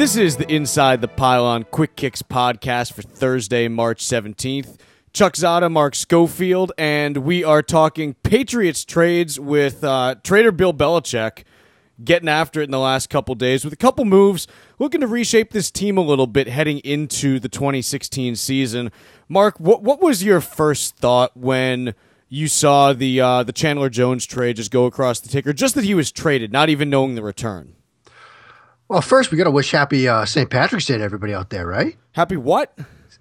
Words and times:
This 0.00 0.16
is 0.16 0.38
the 0.38 0.50
Inside 0.50 1.02
the 1.02 1.08
Pylon 1.08 1.64
Quick 1.64 1.94
Kicks 1.94 2.22
podcast 2.22 2.94
for 2.94 3.02
Thursday, 3.02 3.68
March 3.68 4.02
17th. 4.02 4.78
Chuck 5.12 5.34
Zodda, 5.34 5.70
Mark 5.70 5.94
Schofield, 5.94 6.72
and 6.78 7.18
we 7.18 7.44
are 7.44 7.60
talking 7.62 8.14
Patriots 8.14 8.86
trades 8.86 9.38
with 9.38 9.84
uh, 9.84 10.14
trader 10.24 10.52
Bill 10.52 10.72
Belichick 10.72 11.44
getting 12.02 12.30
after 12.30 12.62
it 12.62 12.64
in 12.64 12.70
the 12.70 12.78
last 12.78 13.10
couple 13.10 13.34
days 13.34 13.62
with 13.62 13.74
a 13.74 13.76
couple 13.76 14.06
moves, 14.06 14.48
looking 14.78 15.02
to 15.02 15.06
reshape 15.06 15.50
this 15.50 15.70
team 15.70 15.98
a 15.98 16.00
little 16.00 16.26
bit 16.26 16.48
heading 16.48 16.78
into 16.78 17.38
the 17.38 17.50
2016 17.50 18.36
season. 18.36 18.90
Mark, 19.28 19.60
what 19.60 19.82
what 19.82 20.00
was 20.00 20.24
your 20.24 20.40
first 20.40 20.96
thought 20.96 21.36
when 21.36 21.94
you 22.30 22.48
saw 22.48 22.94
the 22.94 23.20
uh, 23.20 23.42
the 23.42 23.52
Chandler 23.52 23.90
Jones 23.90 24.24
trade 24.24 24.56
just 24.56 24.70
go 24.70 24.86
across 24.86 25.20
the 25.20 25.28
ticker? 25.28 25.52
Just 25.52 25.74
that 25.74 25.84
he 25.84 25.92
was 25.92 26.10
traded, 26.10 26.50
not 26.50 26.70
even 26.70 26.88
knowing 26.88 27.16
the 27.16 27.22
return. 27.22 27.74
Well, 28.90 29.00
first 29.00 29.30
we 29.30 29.38
got 29.38 29.44
to 29.44 29.52
wish 29.52 29.70
happy 29.70 30.08
uh, 30.08 30.24
St. 30.24 30.50
Patrick's 30.50 30.84
Day 30.84 30.98
to 30.98 31.04
everybody 31.04 31.32
out 31.32 31.50
there, 31.50 31.64
right? 31.64 31.96
Happy 32.10 32.36
what? 32.36 32.76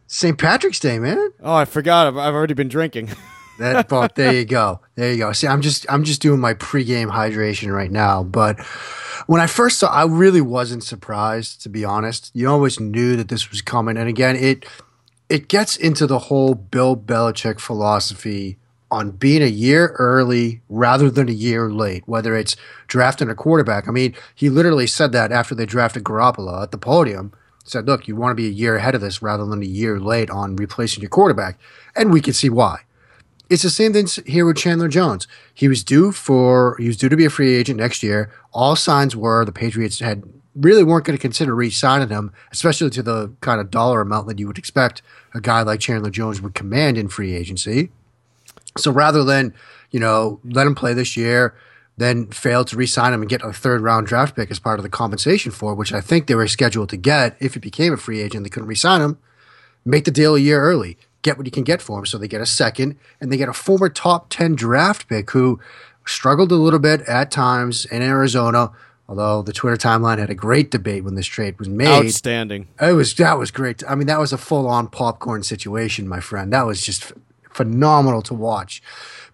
St. 0.07 0.35
Patrick's 0.35 0.79
Day, 0.79 0.97
man. 0.97 1.29
Oh, 1.43 1.53
I 1.53 1.65
forgot. 1.65 2.07
I've, 2.07 2.17
I've 2.17 2.33
already 2.33 2.55
been 2.55 2.67
drinking. 2.67 3.09
That, 3.59 3.89
but 3.89 4.15
there 4.15 4.33
you 4.33 4.45
go. 4.45 4.79
There 4.95 5.11
you 5.11 5.17
go. 5.17 5.33
See, 5.33 5.45
I'm 5.45 5.61
just 5.61 5.85
I'm 5.89 6.05
just 6.05 6.21
doing 6.21 6.39
my 6.39 6.53
pregame 6.53 7.11
hydration 7.11 7.75
right 7.75 7.91
now. 7.91 8.23
But 8.23 8.57
when 9.27 9.41
I 9.41 9.47
first 9.47 9.79
saw, 9.79 9.91
I 9.91 10.05
really 10.05 10.39
wasn't 10.39 10.81
surprised, 10.81 11.61
to 11.63 11.69
be 11.69 11.83
honest. 11.83 12.31
You 12.33 12.47
always 12.47 12.79
knew 12.79 13.17
that 13.17 13.27
this 13.27 13.51
was 13.51 13.61
coming, 13.61 13.97
and 13.97 14.07
again, 14.07 14.37
it 14.37 14.65
it 15.27 15.49
gets 15.49 15.75
into 15.75 16.07
the 16.07 16.19
whole 16.19 16.55
Bill 16.55 16.95
Belichick 16.95 17.59
philosophy 17.59 18.57
on 18.91 19.11
being 19.11 19.41
a 19.41 19.47
year 19.47 19.95
early 19.99 20.61
rather 20.69 21.09
than 21.09 21.29
a 21.29 21.33
year 21.33 21.69
late, 21.69 22.03
whether 22.07 22.35
it's 22.35 22.55
drafting 22.87 23.29
a 23.29 23.35
quarterback. 23.35 23.87
I 23.87 23.91
mean, 23.91 24.15
he 24.33 24.49
literally 24.49 24.87
said 24.87 25.11
that 25.11 25.31
after 25.31 25.53
they 25.53 25.65
drafted 25.65 26.03
Garoppolo 26.03 26.63
at 26.63 26.71
the 26.71 26.77
podium. 26.77 27.33
Said, 27.65 27.85
look, 27.85 28.07
you 28.07 28.15
want 28.15 28.31
to 28.31 28.35
be 28.35 28.47
a 28.47 28.51
year 28.51 28.77
ahead 28.77 28.95
of 28.95 29.01
this 29.01 29.21
rather 29.21 29.45
than 29.45 29.61
a 29.61 29.65
year 29.65 29.99
late 29.99 30.31
on 30.31 30.55
replacing 30.55 31.01
your 31.01 31.09
quarterback. 31.09 31.59
And 31.95 32.11
we 32.11 32.19
can 32.19 32.33
see 32.33 32.49
why. 32.49 32.79
It's 33.47 33.61
the 33.61 33.69
same 33.69 33.93
thing 33.93 34.07
here 34.25 34.45
with 34.45 34.57
Chandler 34.57 34.87
Jones. 34.87 35.27
He 35.53 35.67
was 35.67 35.83
due 35.83 36.11
for 36.11 36.75
he 36.79 36.87
was 36.87 36.97
due 36.97 37.09
to 37.09 37.17
be 37.17 37.25
a 37.25 37.29
free 37.29 37.55
agent 37.55 37.79
next 37.79 38.01
year. 38.01 38.31
All 38.53 38.75
signs 38.75 39.15
were 39.15 39.45
the 39.45 39.51
Patriots 39.51 39.99
had 39.99 40.23
really 40.55 40.83
weren't 40.83 41.05
going 41.05 41.17
to 41.17 41.21
consider 41.21 41.55
re-signing 41.55 42.09
him, 42.09 42.33
especially 42.51 42.89
to 42.89 43.03
the 43.03 43.31
kind 43.41 43.61
of 43.61 43.71
dollar 43.71 44.01
amount 44.01 44.27
that 44.27 44.39
you 44.39 44.47
would 44.47 44.57
expect 44.57 45.01
a 45.33 45.41
guy 45.41 45.61
like 45.61 45.79
Chandler 45.79 46.09
Jones 46.09 46.41
would 46.41 46.55
command 46.55 46.97
in 46.97 47.07
free 47.07 47.35
agency. 47.35 47.91
So 48.77 48.91
rather 48.91 49.23
than, 49.23 49.53
you 49.91 49.99
know, 49.99 50.39
let 50.43 50.67
him 50.67 50.75
play 50.75 50.93
this 50.93 51.17
year, 51.17 51.55
then 51.97 52.27
fail 52.27 52.63
to 52.63 52.77
re-sign 52.77 53.13
him 53.13 53.21
and 53.21 53.29
get 53.29 53.43
a 53.43 53.51
third 53.51 53.81
round 53.81 54.07
draft 54.07 54.35
pick 54.35 54.49
as 54.49 54.59
part 54.59 54.79
of 54.79 54.83
the 54.83 54.89
compensation 54.89 55.51
for, 55.51 55.75
which 55.75 55.91
I 55.91 56.01
think 56.01 56.27
they 56.27 56.35
were 56.35 56.47
scheduled 56.47 56.89
to 56.89 56.97
get 56.97 57.35
if 57.39 57.55
he 57.55 57.59
became 57.59 57.93
a 57.93 57.97
free 57.97 58.21
agent, 58.21 58.43
they 58.43 58.49
couldn't 58.49 58.69
re-sign 58.69 59.01
him. 59.01 59.17
Make 59.85 60.05
the 60.05 60.11
deal 60.11 60.35
a 60.35 60.39
year 60.39 60.61
early. 60.61 60.97
Get 61.21 61.37
what 61.37 61.45
you 61.45 61.51
can 61.51 61.63
get 61.63 61.81
for 61.81 61.99
him. 61.99 62.05
So 62.05 62.17
they 62.17 62.27
get 62.27 62.41
a 62.41 62.45
second 62.45 62.97
and 63.19 63.31
they 63.31 63.37
get 63.37 63.49
a 63.49 63.53
former 63.53 63.89
top 63.89 64.29
10 64.29 64.55
draft 64.55 65.09
pick 65.09 65.31
who 65.31 65.59
struggled 66.05 66.51
a 66.51 66.55
little 66.55 66.79
bit 66.79 67.01
at 67.01 67.31
times 67.31 67.85
in 67.85 68.01
Arizona. 68.01 68.71
Although 69.09 69.41
the 69.41 69.53
Twitter 69.53 69.75
timeline 69.75 70.19
had 70.19 70.29
a 70.29 70.35
great 70.35 70.69
debate 70.69 71.03
when 71.03 71.15
this 71.15 71.25
trade 71.25 71.57
was 71.57 71.67
made. 71.67 71.87
Outstanding. 71.87 72.67
It 72.79 72.93
was 72.93 73.15
that 73.15 73.39
was 73.39 73.49
great. 73.49 73.83
I 73.89 73.95
mean, 73.95 74.05
that 74.05 74.19
was 74.19 74.31
a 74.31 74.37
full 74.37 74.67
on 74.67 74.87
popcorn 74.87 75.41
situation, 75.41 76.07
my 76.07 76.19
friend. 76.19 76.53
That 76.53 76.67
was 76.67 76.83
just 76.83 77.11
phenomenal 77.49 78.21
to 78.23 78.33
watch. 78.33 78.81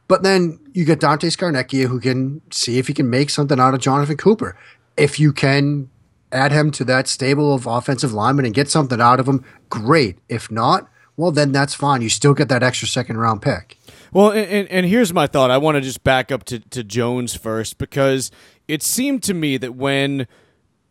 But 0.07 0.23
then 0.23 0.59
you 0.73 0.85
get 0.85 0.99
Dante 0.99 1.29
Scarnecchia 1.29 1.87
who 1.87 1.99
can 1.99 2.41
see 2.51 2.77
if 2.77 2.87
he 2.87 2.93
can 2.93 3.09
make 3.09 3.29
something 3.29 3.59
out 3.59 3.73
of 3.73 3.79
Jonathan 3.79 4.17
Cooper. 4.17 4.57
If 4.97 5.19
you 5.19 5.33
can 5.33 5.89
add 6.31 6.51
him 6.51 6.71
to 6.71 6.83
that 6.85 7.07
stable 7.07 7.53
of 7.53 7.65
offensive 7.65 8.13
linemen 8.13 8.45
and 8.45 8.53
get 8.53 8.69
something 8.69 9.01
out 9.01 9.19
of 9.19 9.27
him, 9.27 9.43
great. 9.69 10.19
If 10.29 10.51
not, 10.51 10.87
well, 11.17 11.31
then 11.31 11.51
that's 11.51 11.73
fine. 11.73 12.01
You 12.01 12.09
still 12.09 12.33
get 12.33 12.49
that 12.49 12.61
extra 12.61 12.87
second 12.87 13.17
round 13.17 13.41
pick. 13.41 13.77
Well, 14.11 14.31
and, 14.31 14.67
and 14.69 14.85
here's 14.85 15.13
my 15.13 15.27
thought. 15.27 15.51
I 15.51 15.57
want 15.57 15.75
to 15.75 15.81
just 15.81 16.03
back 16.03 16.31
up 16.31 16.43
to, 16.45 16.59
to 16.59 16.83
Jones 16.83 17.35
first 17.35 17.77
because 17.77 18.31
it 18.67 18.83
seemed 18.83 19.23
to 19.23 19.33
me 19.33 19.57
that 19.57 19.75
when 19.75 20.27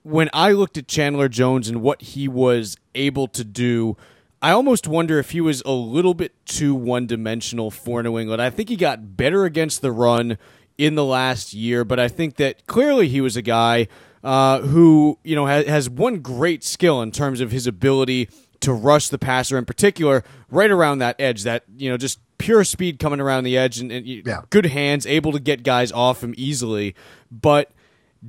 when 0.02 0.28
I 0.34 0.52
looked 0.52 0.76
at 0.76 0.86
Chandler 0.86 1.28
Jones 1.28 1.68
and 1.68 1.80
what 1.80 2.02
he 2.02 2.28
was 2.28 2.76
able 2.94 3.26
to 3.28 3.42
do, 3.42 3.96
I 4.44 4.50
almost 4.50 4.86
wonder 4.86 5.18
if 5.18 5.30
he 5.30 5.40
was 5.40 5.62
a 5.64 5.72
little 5.72 6.12
bit 6.12 6.34
too 6.44 6.74
one 6.74 7.06
dimensional 7.06 7.70
for 7.70 8.02
New 8.02 8.18
England. 8.18 8.42
I 8.42 8.50
think 8.50 8.68
he 8.68 8.76
got 8.76 9.16
better 9.16 9.46
against 9.46 9.80
the 9.80 9.90
run 9.90 10.36
in 10.76 10.96
the 10.96 11.04
last 11.04 11.54
year, 11.54 11.82
but 11.82 11.98
I 11.98 12.08
think 12.08 12.36
that 12.36 12.66
clearly 12.66 13.08
he 13.08 13.22
was 13.22 13.38
a 13.38 13.42
guy 13.42 13.88
uh, 14.22 14.60
who 14.60 15.18
you 15.24 15.34
know 15.34 15.46
has, 15.46 15.66
has 15.66 15.88
one 15.88 16.18
great 16.20 16.62
skill 16.62 17.00
in 17.00 17.10
terms 17.10 17.40
of 17.40 17.52
his 17.52 17.66
ability 17.66 18.28
to 18.60 18.74
rush 18.74 19.08
the 19.08 19.16
passer, 19.18 19.56
in 19.56 19.64
particular, 19.64 20.22
right 20.50 20.70
around 20.70 20.98
that 20.98 21.16
edge. 21.18 21.44
That 21.44 21.64
you 21.78 21.88
know 21.88 21.96
just 21.96 22.18
pure 22.36 22.64
speed 22.64 22.98
coming 22.98 23.20
around 23.20 23.44
the 23.44 23.56
edge 23.56 23.78
and, 23.78 23.90
and 23.90 24.06
Yeah. 24.06 24.42
good 24.50 24.66
hands, 24.66 25.06
able 25.06 25.32
to 25.32 25.40
get 25.40 25.62
guys 25.62 25.90
off 25.90 26.22
him 26.22 26.34
easily, 26.36 26.94
but 27.30 27.72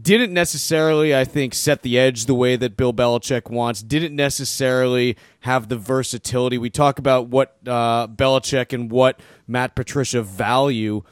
didn't 0.01 0.33
necessarily, 0.33 1.15
I 1.15 1.23
think, 1.23 1.53
set 1.53 1.81
the 1.81 1.97
edge 1.97 2.25
the 2.25 2.35
way 2.35 2.55
that 2.55 2.75
Bill 2.75 2.93
Belichick 2.93 3.49
wants. 3.49 3.81
Didn't 3.81 4.15
necessarily 4.15 5.15
have 5.41 5.69
the 5.69 5.77
versatility. 5.77 6.57
We 6.57 6.69
talk 6.69 6.99
about 6.99 7.27
what 7.27 7.57
uh, 7.65 8.07
Belichick 8.07 8.73
and 8.73 8.91
what 8.91 9.19
Matt 9.47 9.75
Patricia 9.75 10.21
value 10.21 11.03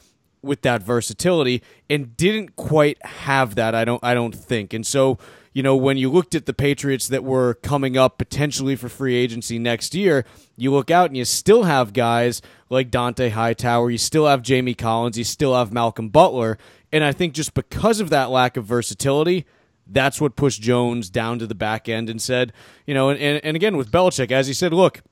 with 0.42 0.62
that 0.62 0.82
versatility, 0.82 1.62
and 1.88 2.16
didn't 2.16 2.54
quite 2.54 3.02
have 3.06 3.54
that. 3.54 3.74
I 3.74 3.84
don't. 3.84 4.02
I 4.04 4.12
don't 4.12 4.34
think. 4.34 4.74
And 4.74 4.86
so, 4.86 5.18
you 5.54 5.62
know, 5.62 5.74
when 5.74 5.96
you 5.96 6.10
looked 6.10 6.34
at 6.34 6.44
the 6.44 6.52
Patriots 6.52 7.08
that 7.08 7.24
were 7.24 7.54
coming 7.54 7.96
up 7.96 8.18
potentially 8.18 8.76
for 8.76 8.90
free 8.90 9.14
agency 9.14 9.58
next 9.58 9.94
year, 9.94 10.26
you 10.56 10.70
look 10.70 10.90
out 10.90 11.08
and 11.08 11.16
you 11.16 11.24
still 11.24 11.62
have 11.62 11.94
guys 11.94 12.42
like 12.68 12.90
Dont'a 12.90 13.30
Hightower. 13.30 13.90
You 13.90 13.96
still 13.96 14.26
have 14.26 14.42
Jamie 14.42 14.74
Collins. 14.74 15.16
You 15.16 15.24
still 15.24 15.54
have 15.54 15.72
Malcolm 15.72 16.10
Butler. 16.10 16.58
And 16.94 17.02
I 17.02 17.10
think 17.10 17.34
just 17.34 17.54
because 17.54 17.98
of 17.98 18.08
that 18.10 18.30
lack 18.30 18.56
of 18.56 18.66
versatility, 18.66 19.46
that's 19.84 20.20
what 20.20 20.36
pushed 20.36 20.62
Jones 20.62 21.10
down 21.10 21.40
to 21.40 21.46
the 21.48 21.54
back 21.54 21.88
end 21.88 22.08
and 22.08 22.22
said, 22.22 22.52
you 22.86 22.94
know, 22.94 23.08
and, 23.08 23.18
and, 23.18 23.44
and 23.44 23.56
again 23.56 23.76
with 23.76 23.90
Belichick, 23.90 24.30
as 24.30 24.46
he 24.46 24.54
said, 24.54 24.72
look, 24.72 25.02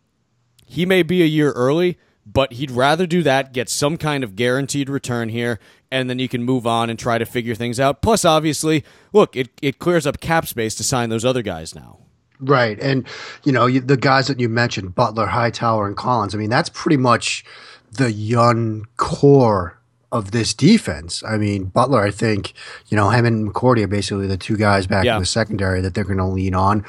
he 0.64 0.86
may 0.86 1.02
be 1.02 1.22
a 1.22 1.26
year 1.26 1.50
early, 1.50 1.98
but 2.24 2.52
he'd 2.52 2.70
rather 2.70 3.04
do 3.04 3.24
that, 3.24 3.52
get 3.52 3.68
some 3.68 3.96
kind 3.96 4.22
of 4.22 4.36
guaranteed 4.36 4.88
return 4.88 5.28
here, 5.28 5.58
and 5.90 6.08
then 6.08 6.20
you 6.20 6.28
can 6.28 6.44
move 6.44 6.68
on 6.68 6.88
and 6.88 7.00
try 7.00 7.18
to 7.18 7.26
figure 7.26 7.56
things 7.56 7.80
out. 7.80 8.00
Plus, 8.00 8.24
obviously, 8.24 8.84
look, 9.12 9.34
it, 9.34 9.48
it 9.60 9.80
clears 9.80 10.06
up 10.06 10.20
cap 10.20 10.46
space 10.46 10.76
to 10.76 10.84
sign 10.84 11.10
those 11.10 11.24
other 11.24 11.42
guys 11.42 11.74
now. 11.74 11.98
Right. 12.38 12.78
And, 12.78 13.08
you 13.42 13.50
know, 13.50 13.66
you, 13.66 13.80
the 13.80 13.96
guys 13.96 14.28
that 14.28 14.38
you 14.38 14.48
mentioned, 14.48 14.94
Butler, 14.94 15.26
Hightower, 15.26 15.88
and 15.88 15.96
Collins, 15.96 16.32
I 16.32 16.38
mean, 16.38 16.48
that's 16.48 16.68
pretty 16.68 16.96
much 16.96 17.44
the 17.90 18.12
young 18.12 18.86
core 18.98 19.81
of 20.12 20.30
this 20.30 20.54
defense. 20.54 21.22
I 21.24 21.38
mean, 21.38 21.64
Butler, 21.64 22.00
I 22.02 22.10
think, 22.10 22.52
you 22.88 22.96
know, 22.96 23.08
him 23.10 23.24
and 23.24 23.48
McCourty 23.52 23.82
are 23.82 23.88
basically 23.88 24.26
the 24.28 24.36
two 24.36 24.56
guys 24.56 24.86
back 24.86 25.04
Yeah. 25.04 25.14
in 25.16 25.20
the 25.20 25.26
secondary 25.26 25.80
that 25.80 25.94
they're 25.94 26.04
going 26.04 26.18
to 26.18 26.26
lean 26.26 26.54
on. 26.54 26.84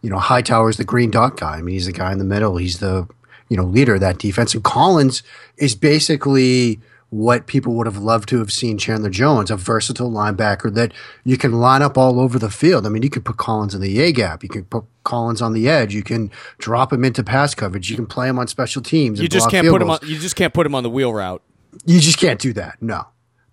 You 0.00 0.10
know, 0.10 0.18
Hightower's 0.18 0.76
the 0.76 0.84
green 0.84 1.10
dot 1.10 1.36
guy. 1.36 1.56
I 1.56 1.62
mean, 1.62 1.74
he's 1.74 1.86
the 1.86 1.92
guy 1.92 2.12
in 2.12 2.18
the 2.18 2.24
middle. 2.24 2.56
He's 2.56 2.78
the, 2.78 3.08
you 3.48 3.56
know, 3.56 3.64
leader 3.64 3.94
of 3.96 4.00
that 4.00 4.18
defense. 4.18 4.54
And 4.54 4.62
Collins 4.62 5.24
is 5.56 5.74
basically 5.74 6.80
what 7.10 7.46
people 7.46 7.72
would 7.74 7.86
have 7.86 7.96
loved 7.98 8.28
to 8.28 8.38
have 8.38 8.52
seen 8.52 8.76
Chandler 8.78 9.10
Jones, 9.10 9.50
a 9.50 9.56
versatile 9.56 10.10
linebacker 10.10 10.72
that 10.74 10.92
you 11.24 11.36
can 11.38 11.52
line 11.52 11.82
up 11.82 11.96
all 11.98 12.20
over 12.20 12.38
the 12.38 12.50
field. 12.50 12.86
I 12.86 12.90
mean, 12.90 13.02
you 13.02 13.10
could 13.10 13.24
put 13.24 13.38
Collins 13.38 13.74
in 13.74 13.80
the 13.80 13.98
A 14.00 14.12
gap. 14.12 14.42
You 14.42 14.48
can 14.50 14.64
put 14.66 14.84
Collins 15.04 15.40
on 15.42 15.52
the 15.54 15.68
edge. 15.68 15.94
You 15.94 16.02
can 16.02 16.30
drop 16.58 16.92
him 16.92 17.04
into 17.04 17.24
pass 17.24 17.54
coverage. 17.54 17.88
You 17.90 17.96
can 17.96 18.06
play 18.06 18.28
him 18.28 18.38
on 18.38 18.46
special 18.46 18.82
teams. 18.82 19.20
You 19.20 19.28
just 19.28 19.50
can't 19.50 19.66
put 19.66 19.80
him 19.82 19.90
on. 19.90 19.98
You 20.04 20.18
just 20.18 20.36
can't 20.36 20.52
put 20.54 20.66
him 20.66 20.74
on 20.74 20.82
the 20.82 20.90
wheel 20.90 21.12
route. 21.12 21.42
You 21.84 22.00
just 22.00 22.18
can't 22.18 22.40
do 22.40 22.52
that. 22.54 22.80
No. 22.80 23.06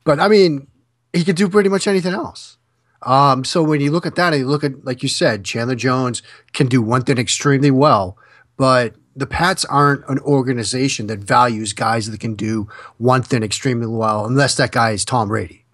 But 0.04 0.20
I 0.20 0.28
mean, 0.28 0.68
he 1.14 1.24
could 1.24 1.36
do 1.36 1.50
pretty 1.50 1.70
much 1.70 1.88
anything 1.88 2.14
else. 2.14 2.58
Um, 3.02 3.44
so 3.44 3.64
when 3.64 3.82
you 3.82 3.92
look 3.92 4.06
at 4.06 4.16
that, 4.16 4.34
and 4.34 4.42
you 4.42 4.48
look 4.48 4.64
at, 4.64 4.84
like 4.84 5.04
you 5.04 5.10
said, 5.10 5.46
Chandler 5.46 5.76
Jones 5.76 6.24
can 6.54 6.68
do 6.68 6.82
one 6.82 7.04
thing 7.04 7.18
extremely 7.18 7.72
well, 7.72 8.18
but 8.58 8.96
the 9.16 9.28
Pats 9.28 9.64
aren't 9.66 10.08
an 10.10 10.20
organization 10.20 11.08
that 11.08 11.20
values 11.20 11.72
guys 11.74 12.10
that 12.10 12.20
can 12.20 12.34
do 12.36 12.68
one 12.98 13.22
thing 13.22 13.44
extremely 13.44 13.88
well, 13.88 14.26
unless 14.26 14.56
that 14.56 14.72
guy 14.72 14.92
is 14.92 15.06
Tom 15.06 15.30
Brady. 15.30 15.66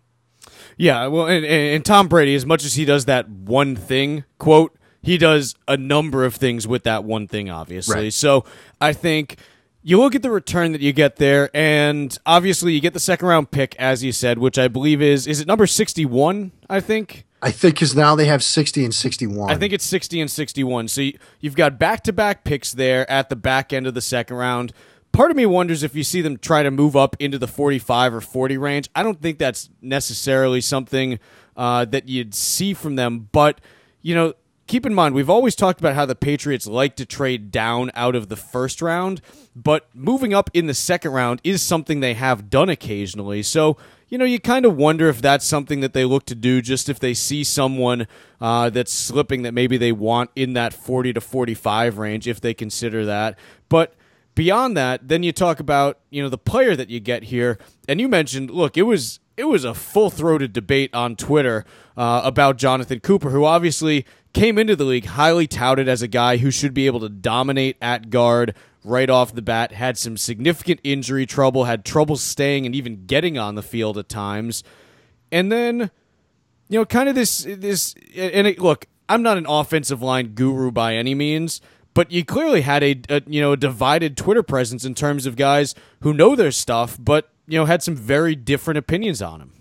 Yeah, 0.78 1.08
well, 1.08 1.28
and, 1.28 1.46
and, 1.46 1.86
Tom 1.86 2.08
Brady, 2.08 2.36
as 2.36 2.46
much 2.46 2.64
as 2.64 2.76
he 2.76 2.86
does 2.86 3.06
that 3.06 3.30
one 3.30 3.76
thing, 3.76 4.24
quote, 4.38 4.76
he 5.02 5.18
does 5.18 5.56
a 5.68 5.78
number 5.78 6.26
of 6.26 6.36
things 6.36 6.68
with 6.68 6.84
that 6.84 7.04
one 7.04 7.28
thing, 7.28 7.50
obviously. 7.50 7.96
Right. 7.96 8.14
So 8.14 8.46
I 8.80 8.94
think 8.94 9.38
you 9.84 10.00
look 10.00 10.16
at 10.16 10.22
the 10.22 10.32
return 10.32 10.72
that 10.74 10.82
you 10.82 10.94
get 10.94 11.16
there, 11.18 11.50
and 11.54 12.18
obviously 12.26 12.74
you 12.74 12.82
get 12.82 12.94
the 12.94 13.00
second 13.00 13.28
round 13.28 13.52
pick, 13.52 13.76
as 13.78 14.04
you 14.04 14.12
said, 14.12 14.38
which 14.38 14.58
I 14.58 14.68
believe 14.68 15.02
is 15.02 15.28
is 15.28 15.42
it 15.42 15.48
number 15.48 15.68
sixty 15.68 16.06
one? 16.06 16.52
I 16.70 16.80
think. 16.80 17.26
I 17.44 17.50
think 17.50 17.74
because 17.74 17.96
now 17.96 18.16
they 18.16 18.26
have 18.26 18.44
60 18.44 18.86
and 18.86 18.94
61. 18.94 19.50
I 19.50 19.56
think 19.56 19.74
it's 19.74 19.84
60 19.84 20.22
and 20.22 20.30
61. 20.30 20.90
So 20.90 21.02
you, 21.02 21.18
you've 21.40 21.56
got 21.56 21.80
back 21.80 22.04
to 22.04 22.14
back 22.14 22.44
picks 22.44 22.72
there 22.72 23.10
at 23.10 23.30
the 23.30 23.36
back 23.36 23.74
end 23.74 23.88
of 23.88 23.96
the 23.96 24.02
second 24.02 24.38
round. 24.38 24.74
Part 25.12 25.32
of 25.32 25.38
me 25.38 25.48
wonders 25.48 25.82
if 25.82 25.96
you 25.96 26.04
see 26.04 26.22
them 26.22 26.38
try 26.38 26.62
to 26.62 26.70
move 26.70 26.96
up 26.96 27.16
into 27.20 27.40
the 27.40 27.48
45 27.48 28.14
or 28.14 28.22
40 28.22 28.58
range. 28.60 28.90
I 28.94 29.02
don't 29.02 29.20
think 29.20 29.40
that's 29.40 29.72
necessarily 29.82 30.62
something 30.62 31.18
uh, 31.58 31.86
that 31.86 32.08
you'd 32.08 32.36
see 32.36 32.76
from 32.76 32.96
them, 32.96 33.28
but, 33.32 33.60
you 34.04 34.14
know, 34.14 34.34
keep 34.72 34.86
in 34.86 34.94
mind, 34.94 35.14
we've 35.14 35.30
always 35.30 35.54
talked 35.54 35.82
about 35.82 35.96
how 35.96 36.06
the 36.06 36.16
Patriots 36.16 36.66
like 36.66 36.96
to 36.96 37.06
trade 37.06 37.52
down 37.52 37.92
out 37.94 38.16
of 38.16 38.30
the 38.30 38.38
first 38.38 38.82
round, 38.82 39.22
but 39.54 39.90
moving 39.94 40.34
up 40.34 40.50
in 40.54 40.68
the 40.68 40.74
second 40.74 41.12
round 41.12 41.42
is 41.44 41.62
something 41.62 42.00
they 42.00 42.14
have 42.14 42.50
done 42.50 42.70
occasionally. 42.70 43.44
So, 43.44 43.76
you 44.08 44.18
know, 44.18 44.24
you 44.24 44.40
kind 44.40 44.66
of 44.66 44.78
wonder 44.78 45.10
if 45.10 45.22
that's 45.22 45.46
something 45.46 45.82
that 45.82 45.92
they 45.92 46.06
look 46.06 46.26
to 46.28 46.36
do 46.36 46.62
just 46.62 46.88
if 46.88 47.02
they 47.02 47.14
see 47.14 47.44
someone 47.44 48.08
uh, 48.40 48.70
that's 48.70 48.94
slipping 48.94 49.42
that 49.42 49.54
maybe 49.54 49.76
they 49.76 49.92
want 49.92 50.32
in 50.38 50.54
that 50.54 50.74
40 50.74 51.12
to 51.14 51.22
45 51.22 51.98
range, 51.98 52.26
if 52.26 52.40
they 52.40 52.54
consider 52.54 53.04
that. 53.04 53.38
But 53.68 53.94
beyond 54.36 54.78
that, 54.78 55.06
then 55.06 55.22
you 55.22 55.34
talk 55.34 55.60
about, 55.60 56.00
you 56.12 56.24
know, 56.24 56.30
the 56.30 56.38
player 56.38 56.78
that 56.78 56.90
you 56.90 57.02
get 57.02 57.24
here. 57.24 57.60
And 57.90 58.00
you 58.00 58.08
mentioned, 58.08 58.50
look, 58.50 58.78
it 58.78 58.84
was 58.84 59.20
it 59.38 59.46
was 59.46 59.64
a 59.64 59.74
full 59.74 60.10
throated 60.10 60.54
debate 60.54 60.94
on 60.94 61.16
Twitter 61.16 61.66
uh, 61.98 62.22
about 62.24 62.58
Jonathan 62.58 63.00
Cooper, 63.00 63.32
who 63.32 63.44
obviously 63.44 64.06
came 64.34 64.58
into 64.58 64.76
the 64.76 64.84
league 64.84 65.06
highly 65.06 65.48
touted 65.48 65.88
as 65.88 66.02
a 66.02 66.08
guy 66.08 66.38
who 66.38 66.52
should 66.52 66.74
be 66.74 66.86
able 66.86 67.00
to 67.02 67.10
dominate 67.10 67.78
at 67.82 68.10
guard 68.10 68.56
right 68.84 69.10
off 69.10 69.34
the 69.34 69.42
bat, 69.42 69.72
had 69.72 69.98
some 69.98 70.18
significant 70.18 70.80
injury 70.84 71.26
trouble, 71.26 71.66
had 71.66 71.86
trouble 71.86 72.16
staying 72.16 72.66
and 72.66 72.76
even 72.76 73.06
getting 73.06 73.38
on 73.38 73.56
the 73.56 73.62
field 73.62 73.98
at 73.98 74.10
times. 74.10 74.64
And 75.32 75.52
then, 75.52 75.92
you 76.68 76.80
know, 76.80 76.86
kind 76.86 77.08
of 77.08 77.16
this, 77.16 77.46
this, 77.48 77.94
and 78.16 78.48
it, 78.48 78.60
look, 78.60 78.88
I'm 79.08 79.22
not 79.22 79.38
an 79.38 79.46
offensive 79.48 80.02
line 80.02 80.34
guru 80.36 80.72
by 80.72 80.96
any 80.96 81.14
means, 81.14 81.62
but 81.94 82.12
you 82.12 82.24
clearly 82.24 82.62
had 82.62 82.84
a, 82.84 83.02
a, 83.10 83.22
you 83.28 83.42
know 83.42 83.52
a 83.52 83.58
divided 83.58 84.16
Twitter 84.16 84.44
presence 84.44 84.86
in 84.86 84.96
terms 84.96 85.26
of 85.26 85.36
guys 85.36 85.76
who 86.02 86.14
know 86.14 86.36
their 86.36 86.52
stuff, 86.52 86.98
but 87.00 87.30
you 87.48 87.60
know 87.60 87.66
had 87.66 87.84
some 87.84 87.96
very 87.96 88.36
different 88.36 88.78
opinions 88.78 89.22
on 89.22 89.42
him. 89.42 89.54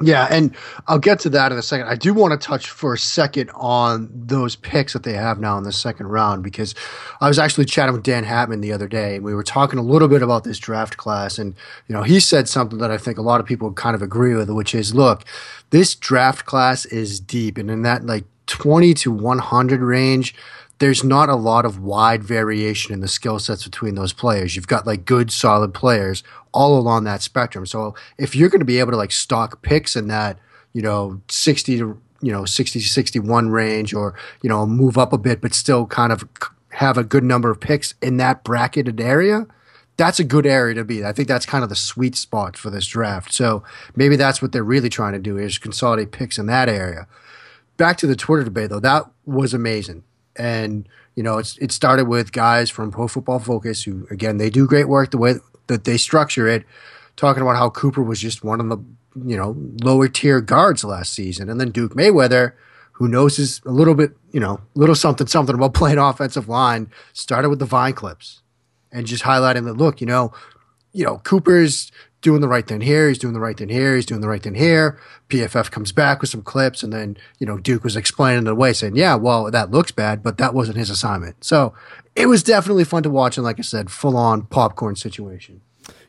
Yeah, 0.00 0.28
and 0.30 0.54
I'll 0.86 0.98
get 0.98 1.18
to 1.20 1.30
that 1.30 1.50
in 1.50 1.58
a 1.58 1.62
second. 1.62 1.88
I 1.88 1.96
do 1.96 2.14
want 2.14 2.38
to 2.38 2.46
touch 2.46 2.70
for 2.70 2.94
a 2.94 2.98
second 2.98 3.50
on 3.54 4.08
those 4.12 4.54
picks 4.54 4.92
that 4.92 5.02
they 5.02 5.14
have 5.14 5.40
now 5.40 5.58
in 5.58 5.64
the 5.64 5.72
second 5.72 6.06
round 6.06 6.44
because 6.44 6.74
I 7.20 7.26
was 7.26 7.38
actually 7.38 7.64
chatting 7.64 7.94
with 7.94 8.04
Dan 8.04 8.24
Hatman 8.24 8.62
the 8.62 8.72
other 8.72 8.86
day 8.86 9.16
and 9.16 9.24
we 9.24 9.34
were 9.34 9.42
talking 9.42 9.78
a 9.78 9.82
little 9.82 10.08
bit 10.08 10.22
about 10.22 10.44
this 10.44 10.58
draft 10.58 10.96
class 10.96 11.38
and 11.38 11.54
you 11.88 11.94
know 11.94 12.02
he 12.02 12.20
said 12.20 12.48
something 12.48 12.78
that 12.78 12.92
I 12.92 12.98
think 12.98 13.18
a 13.18 13.22
lot 13.22 13.40
of 13.40 13.46
people 13.46 13.72
kind 13.72 13.96
of 13.96 14.02
agree 14.02 14.34
with 14.34 14.50
which 14.50 14.74
is 14.74 14.94
look, 14.94 15.24
this 15.70 15.94
draft 15.94 16.44
class 16.44 16.86
is 16.86 17.18
deep 17.18 17.58
and 17.58 17.70
in 17.70 17.82
that 17.82 18.06
like 18.06 18.24
20 18.46 18.94
to 18.94 19.10
100 19.10 19.80
range 19.80 20.34
there's 20.78 21.02
not 21.02 21.28
a 21.28 21.34
lot 21.34 21.64
of 21.64 21.80
wide 21.80 22.22
variation 22.22 22.92
in 22.92 23.00
the 23.00 23.08
skill 23.08 23.38
sets 23.38 23.64
between 23.64 23.94
those 23.94 24.12
players. 24.12 24.54
You've 24.54 24.68
got 24.68 24.86
like 24.86 25.04
good, 25.04 25.30
solid 25.30 25.74
players 25.74 26.22
all 26.52 26.78
along 26.78 27.04
that 27.04 27.22
spectrum. 27.22 27.66
So 27.66 27.94
if 28.16 28.36
you're 28.36 28.48
going 28.48 28.60
to 28.60 28.64
be 28.64 28.78
able 28.78 28.92
to 28.92 28.96
like 28.96 29.12
stock 29.12 29.62
picks 29.62 29.96
in 29.96 30.08
that, 30.08 30.38
you 30.72 30.82
know, 30.82 31.20
60 31.28 31.78
to, 31.78 32.00
you 32.20 32.32
know, 32.32 32.44
60 32.44 32.80
to 32.80 32.88
61 32.88 33.50
range 33.50 33.92
or, 33.92 34.14
you 34.42 34.48
know, 34.48 34.66
move 34.66 34.96
up 34.96 35.12
a 35.12 35.18
bit, 35.18 35.40
but 35.40 35.52
still 35.52 35.86
kind 35.86 36.12
of 36.12 36.24
have 36.70 36.96
a 36.96 37.04
good 37.04 37.24
number 37.24 37.50
of 37.50 37.60
picks 37.60 37.94
in 38.00 38.18
that 38.18 38.44
bracketed 38.44 39.00
area, 39.00 39.46
that's 39.96 40.20
a 40.20 40.24
good 40.24 40.46
area 40.46 40.76
to 40.76 40.84
be. 40.84 41.04
I 41.04 41.12
think 41.12 41.26
that's 41.26 41.46
kind 41.46 41.64
of 41.64 41.70
the 41.70 41.76
sweet 41.76 42.14
spot 42.14 42.56
for 42.56 42.70
this 42.70 42.86
draft. 42.86 43.32
So 43.32 43.64
maybe 43.96 44.14
that's 44.14 44.40
what 44.40 44.52
they're 44.52 44.62
really 44.62 44.88
trying 44.88 45.14
to 45.14 45.18
do 45.18 45.36
is 45.36 45.58
consolidate 45.58 46.12
picks 46.12 46.38
in 46.38 46.46
that 46.46 46.68
area. 46.68 47.08
Back 47.76 47.96
to 47.98 48.06
the 48.06 48.14
Twitter 48.14 48.44
debate 48.44 48.70
though, 48.70 48.80
that 48.80 49.06
was 49.26 49.52
amazing 49.52 50.04
and 50.38 50.88
you 51.14 51.22
know 51.22 51.38
it's 51.38 51.58
it 51.58 51.72
started 51.72 52.06
with 52.06 52.32
guys 52.32 52.70
from 52.70 52.90
Pro 52.90 53.08
Football 53.08 53.40
Focus 53.40 53.82
who 53.82 54.06
again 54.10 54.38
they 54.38 54.50
do 54.50 54.66
great 54.66 54.88
work 54.88 55.10
the 55.10 55.18
way 55.18 55.34
that 55.66 55.84
they 55.84 55.96
structure 55.96 56.46
it, 56.46 56.64
talking 57.16 57.42
about 57.42 57.56
how 57.56 57.70
Cooper 57.70 58.02
was 58.02 58.20
just 58.20 58.44
one 58.44 58.60
of 58.60 58.68
the 58.68 58.78
you 59.28 59.36
know 59.36 59.56
lower 59.82 60.08
tier 60.08 60.40
guards 60.40 60.84
last 60.84 61.12
season, 61.12 61.48
and 61.48 61.60
then 61.60 61.70
Duke 61.70 61.94
Manyweather 61.94 62.52
who 62.92 63.06
knows 63.06 63.36
his 63.36 63.60
a 63.64 63.70
little 63.70 63.94
bit 63.94 64.16
you 64.32 64.40
know 64.40 64.60
little 64.74 64.94
something 64.94 65.26
something 65.26 65.54
about 65.54 65.74
playing 65.80 65.98
offensive 65.98 66.48
line, 66.48 66.90
started 67.12 67.48
with 67.48 67.58
the 67.58 67.66
Vine 67.66 67.94
clips, 67.94 68.42
and 68.92 69.06
just 69.06 69.24
highlighting 69.24 69.64
that 69.64 69.76
look 69.76 70.00
you 70.00 70.06
know 70.06 70.32
you 70.92 71.04
know 71.04 71.18
Cooper's 71.18 71.90
doing 72.20 72.40
the 72.40 72.48
right 72.48 72.66
thing 72.66 72.80
here. 72.80 73.08
He's 73.08 73.18
doing 73.18 73.34
the 73.34 73.40
right 73.40 73.56
thing 73.56 73.68
here. 73.68 73.94
He's 73.94 74.06
doing 74.06 74.20
the 74.20 74.28
right 74.28 74.42
thing 74.42 74.54
here. 74.54 74.98
PFF 75.28 75.70
comes 75.70 75.92
back 75.92 76.20
with 76.20 76.30
some 76.30 76.42
clips, 76.42 76.82
and 76.82 76.92
then 76.92 77.16
you 77.38 77.46
know 77.46 77.58
Duke 77.58 77.84
was 77.84 77.96
explaining 77.96 78.46
it 78.46 78.50
away, 78.50 78.72
saying, 78.72 78.96
"Yeah, 78.96 79.14
well, 79.14 79.50
that 79.50 79.70
looks 79.70 79.92
bad, 79.92 80.22
but 80.22 80.38
that 80.38 80.54
wasn't 80.54 80.78
his 80.78 80.90
assignment." 80.90 81.44
So 81.44 81.74
it 82.16 82.26
was 82.26 82.42
definitely 82.42 82.84
fun 82.84 83.02
to 83.04 83.10
watch, 83.10 83.36
and 83.36 83.44
like 83.44 83.58
I 83.58 83.62
said, 83.62 83.90
full 83.90 84.16
on 84.16 84.42
popcorn 84.42 84.96
situation. 84.96 85.60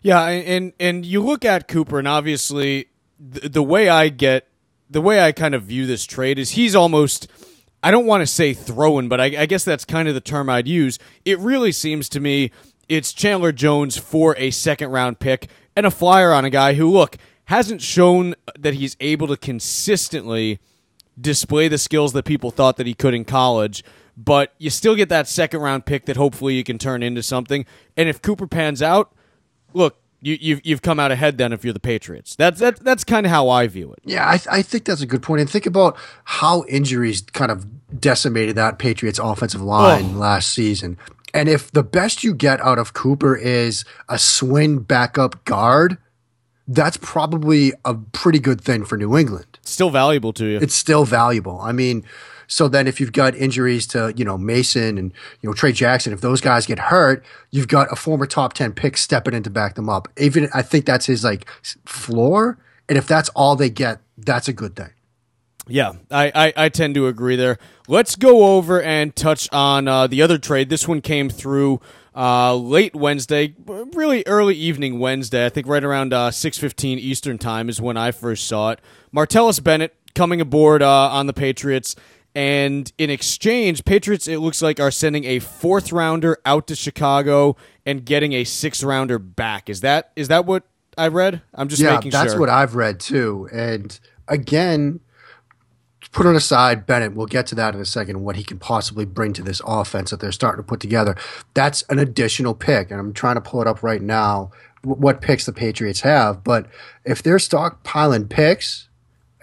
Yeah, 0.02 0.24
and 0.26 0.74
and 0.80 1.06
you 1.06 1.22
look 1.22 1.46
at 1.46 1.68
Cooper, 1.68 2.00
and 2.00 2.08
obviously 2.08 2.88
the, 3.20 3.50
the 3.50 3.64
way 3.64 3.90
I 3.90 4.10
get 4.10 4.48
the 4.90 5.02
way 5.02 5.22
I 5.22 5.32
kind 5.32 5.54
of 5.54 5.64
view 5.64 5.86
this 5.86 6.06
trade 6.06 6.40
is 6.40 6.52
he's 6.52 6.76
almost. 6.76 7.28
I 7.82 7.92
don't 7.92 8.06
want 8.06 8.20
to 8.22 8.28
say 8.28 8.54
throwing, 8.54 9.08
but 9.08 9.22
I, 9.22 9.26
I 9.44 9.46
guess 9.46 9.64
that's 9.64 9.86
kind 9.86 10.10
of 10.10 10.14
the 10.14 10.20
term 10.20 10.50
I'd 10.50 10.68
use. 10.68 11.00
It 11.24 11.40
really 11.40 11.72
seems 11.72 12.10
to 12.10 12.20
me 12.20 12.52
it's 12.90 13.14
Chandler 13.14 13.52
Jones 13.52 13.98
for 13.98 14.36
a 14.38 14.52
second 14.52 14.90
round 14.90 15.20
pick 15.20 15.48
and 15.76 15.86
a 15.86 15.92
flyer 15.92 16.34
on 16.34 16.44
a 16.44 16.50
guy 16.50 16.74
who, 16.74 16.90
look, 16.92 17.16
hasn't 17.46 17.82
shown 17.82 18.36
that 18.58 18.74
he's 18.74 18.98
able 19.00 19.28
to 19.28 19.38
consistently 19.38 20.60
display 21.20 21.68
the 21.68 21.78
skills 21.78 22.14
that 22.14 22.26
people 22.26 22.52
thought 22.52 22.78
that 22.78 22.88
he 22.88 22.94
could 22.94 23.14
in 23.14 23.26
college. 23.26 23.84
But 24.18 24.54
you 24.58 24.70
still 24.70 24.96
get 24.96 25.08
that 25.10 25.28
second 25.28 25.62
round 25.62 25.86
pick 25.86 26.06
that 26.06 26.18
hopefully 26.18 26.56
you 26.56 26.64
can 26.64 26.78
turn 26.78 27.02
into 27.04 27.24
something. 27.24 27.66
And 27.96 28.10
if 28.10 28.22
Cooper 28.22 28.48
pans 28.48 28.82
out, 28.82 29.14
look, 29.74 29.98
you, 30.22 30.38
you've 30.40 30.62
you've 30.66 30.82
come 30.82 31.00
out 31.00 31.12
ahead 31.12 31.38
then 31.38 31.54
if 31.54 31.64
you're 31.64 31.74
the 31.74 31.80
Patriots. 31.80 32.36
That's 32.36 32.60
that, 32.60 32.80
that's 32.84 33.06
kind 33.06 33.26
of 33.26 33.32
how 33.32 33.48
I 33.48 33.68
view 33.68 33.94
it. 33.94 34.00
Yeah, 34.04 34.28
I, 34.28 34.38
th- 34.38 34.48
I 34.52 34.62
think 34.62 34.84
that's 34.84 35.02
a 35.02 35.06
good 35.06 35.24
point. 35.24 35.42
And 35.42 35.50
think 35.50 35.66
about 35.66 35.98
how 36.26 36.66
injuries 36.68 37.22
kind 37.22 37.52
of 37.52 37.66
decimated 38.02 38.56
that 38.58 38.80
Patriots 38.80 39.20
offensive 39.20 39.62
line 39.62 40.16
oh. 40.16 40.20
last 40.20 40.54
season. 40.54 40.98
And 41.34 41.48
if 41.48 41.72
the 41.72 41.84
best 41.84 42.24
you 42.24 42.34
get 42.34 42.60
out 42.62 42.80
of 42.80 42.94
Cooper 42.94 43.36
is 43.36 43.86
a 44.08 44.18
swing 44.18 44.80
backup 44.80 45.44
guard, 45.46 45.98
that's 46.68 46.98
probably 46.98 47.74
a 47.84 47.96
pretty 47.96 48.40
good 48.40 48.62
thing 48.62 48.86
for 48.86 48.98
New 48.98 49.18
England. 49.18 49.60
Still 49.64 49.90
valuable 49.90 50.34
to 50.34 50.46
you. 50.46 50.58
It's 50.58 50.76
still 50.76 51.06
valuable. 51.06 51.60
I 51.62 51.72
mean, 51.72 52.06
so 52.48 52.68
then 52.68 52.88
if 52.88 53.00
you've 53.00 53.12
got 53.12 53.36
injuries 53.36 53.86
to, 53.88 54.14
you 54.16 54.26
know, 54.26 54.38
Mason 54.38 54.98
and, 54.98 55.14
you 55.42 55.50
know, 55.50 55.54
Tre' 55.54 55.72
Jackson, 55.72 56.14
if 56.14 56.22
those 56.22 56.42
guys 56.42 56.66
get 56.66 56.80
hurt, 56.80 57.24
you've 57.52 57.68
got 57.68 57.92
a 57.92 57.96
former 57.96 58.26
top 58.26 58.54
10 58.54 58.74
pick 58.74 58.98
stepping 58.98 59.34
in 59.34 59.44
to 59.44 59.50
back 59.50 59.76
them 59.76 59.90
up. 59.90 60.08
Even 60.18 60.50
I 60.54 60.64
think 60.64 60.86
that's 60.86 61.06
his 61.06 61.24
like 61.24 61.48
floor. 61.86 62.58
And 62.88 62.98
if 62.98 63.08
that's 63.08 63.30
all 63.30 63.56
they 63.56 63.70
get, 63.70 64.00
that's 64.18 64.48
a 64.48 64.54
good 64.54 64.76
thing. 64.76 64.90
Yeah, 65.70 65.94
I, 66.10 66.32
I, 66.34 66.54
I, 66.66 66.70
tend 66.70 66.96
to 66.96 67.08
agree 67.08 67.36
there. 67.36 67.58
Let's 67.88 68.16
go 68.16 68.58
over 68.58 68.82
and 68.82 69.16
touch 69.16 69.48
on 69.52 69.88
uh, 69.88 70.08
the 70.08 70.22
other 70.22 70.38
trade. 70.38 70.70
This 70.70 70.88
one 70.88 71.02
came 71.02 71.30
through 71.30 71.80
uh, 72.16 72.56
late 72.56 72.96
Wednesday, 72.96 73.56
really 73.66 74.24
early 74.26 74.56
evening 74.56 75.00
Wednesday. 75.00 75.46
I 75.46 75.50
think 75.50 75.68
right 75.68 75.84
around 75.84 76.14
uh, 76.14 76.32
six 76.32 76.58
fifteen 76.58 77.00
Eastern 77.00 77.38
time 77.38 77.70
is 77.70 77.80
when 77.80 77.98
I 77.98 78.12
first 78.12 78.48
saw 78.48 78.72
it. 78.72 78.82
Martellus 79.14 79.64
Bennett 79.64 79.96
coming 80.16 80.42
aboard 80.42 80.82
uh, 80.82 81.10
on 81.10 81.28
the 81.28 81.34
Patriots, 81.34 81.96
and 82.36 82.92
in 82.98 83.10
exchange, 83.10 83.86
Patriots 83.86 84.28
it 84.28 84.40
looks 84.40 84.62
like 84.62 84.80
are 84.80 84.92
sending 84.92 85.24
a 85.26 85.40
fourth 85.40 85.92
rounder 85.92 86.38
out 86.46 86.68
to 86.68 86.76
Chicago 86.76 87.56
and 87.86 88.06
getting 88.06 88.34
a 88.34 88.44
sixth 88.44 88.84
rounder 88.84 89.20
back. 89.20 89.70
Is 89.70 89.82
that 89.82 90.12
is 90.16 90.28
that 90.30 90.46
what 90.46 90.64
I 90.98 91.08
read? 91.08 91.42
I'm 91.54 91.70
just 91.70 91.82
yeah, 91.82 91.96
making 91.96 92.12
that's 92.12 92.32
sure. 92.32 92.40
what 92.40 92.50
I've 92.50 92.76
read 92.76 93.00
too. 93.00 93.48
And 93.54 93.98
again 94.28 95.00
put 96.12 96.26
on 96.26 96.36
aside 96.36 96.86
Bennett. 96.86 97.14
We'll 97.14 97.28
get 97.28 97.48
to 97.48 97.56
that 97.56 97.76
in 97.76 97.82
a 97.82 97.86
second. 97.86 98.24
What 98.24 98.36
he 98.36 98.44
can 98.44 98.58
possibly 98.58 99.06
bring 99.06 99.34
to 99.34 99.44
this 99.44 99.62
offense 99.66 100.12
that 100.12 100.20
they're 100.20 100.32
starting 100.32 100.64
to 100.64 100.68
put 100.68 100.80
together. 100.80 101.16
That's 101.54 101.84
an 101.84 102.00
additional 102.00 102.54
pick, 102.54 102.92
and 102.92 103.00
I'm 103.00 103.14
trying 103.14 103.36
to 103.36 103.42
pull 103.42 103.62
it 103.62 103.68
up 103.68 103.84
right 103.84 104.02
now. 104.02 104.52
What 104.82 105.22
picks 105.22 105.46
the 105.46 105.52
Patriots 105.52 106.02
have, 106.02 106.44
but 106.44 106.68
if 107.04 107.22
they're 107.22 107.38
stockpiling 107.38 108.30
picks, 108.30 108.88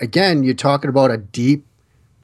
again, 0.01 0.43
you're 0.43 0.55
talking 0.55 0.89
about 0.89 1.11
a 1.11 1.19
deep 1.19 1.67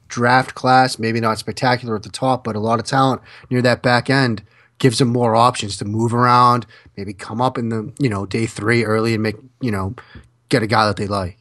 draft 0.07 0.55
class. 0.55 0.97
Maybe 0.97 1.19
not 1.19 1.37
spectacular 1.37 1.95
at 1.95 2.03
the 2.03 2.09
top, 2.09 2.43
but 2.43 2.55
a 2.55 2.59
lot 2.59 2.79
of 2.79 2.85
talent 2.85 3.21
near 3.51 3.61
that 3.61 3.83
back 3.83 4.09
end 4.09 4.43
gives 4.79 4.97
them 4.97 5.09
more 5.09 5.35
options 5.35 5.77
to 5.77 5.85
move 5.85 6.13
around. 6.13 6.65
Maybe 6.97 7.13
come 7.13 7.39
up 7.39 7.57
in 7.57 7.69
the 7.69 7.93
you 7.99 8.09
know 8.09 8.25
day 8.25 8.47
three 8.47 8.83
early 8.83 9.13
and 9.13 9.23
make 9.23 9.35
you 9.61 9.71
know 9.71 9.95
get 10.49 10.63
a 10.63 10.67
guy 10.67 10.85
that 10.87 10.97
they 10.97 11.07
like. 11.07 11.37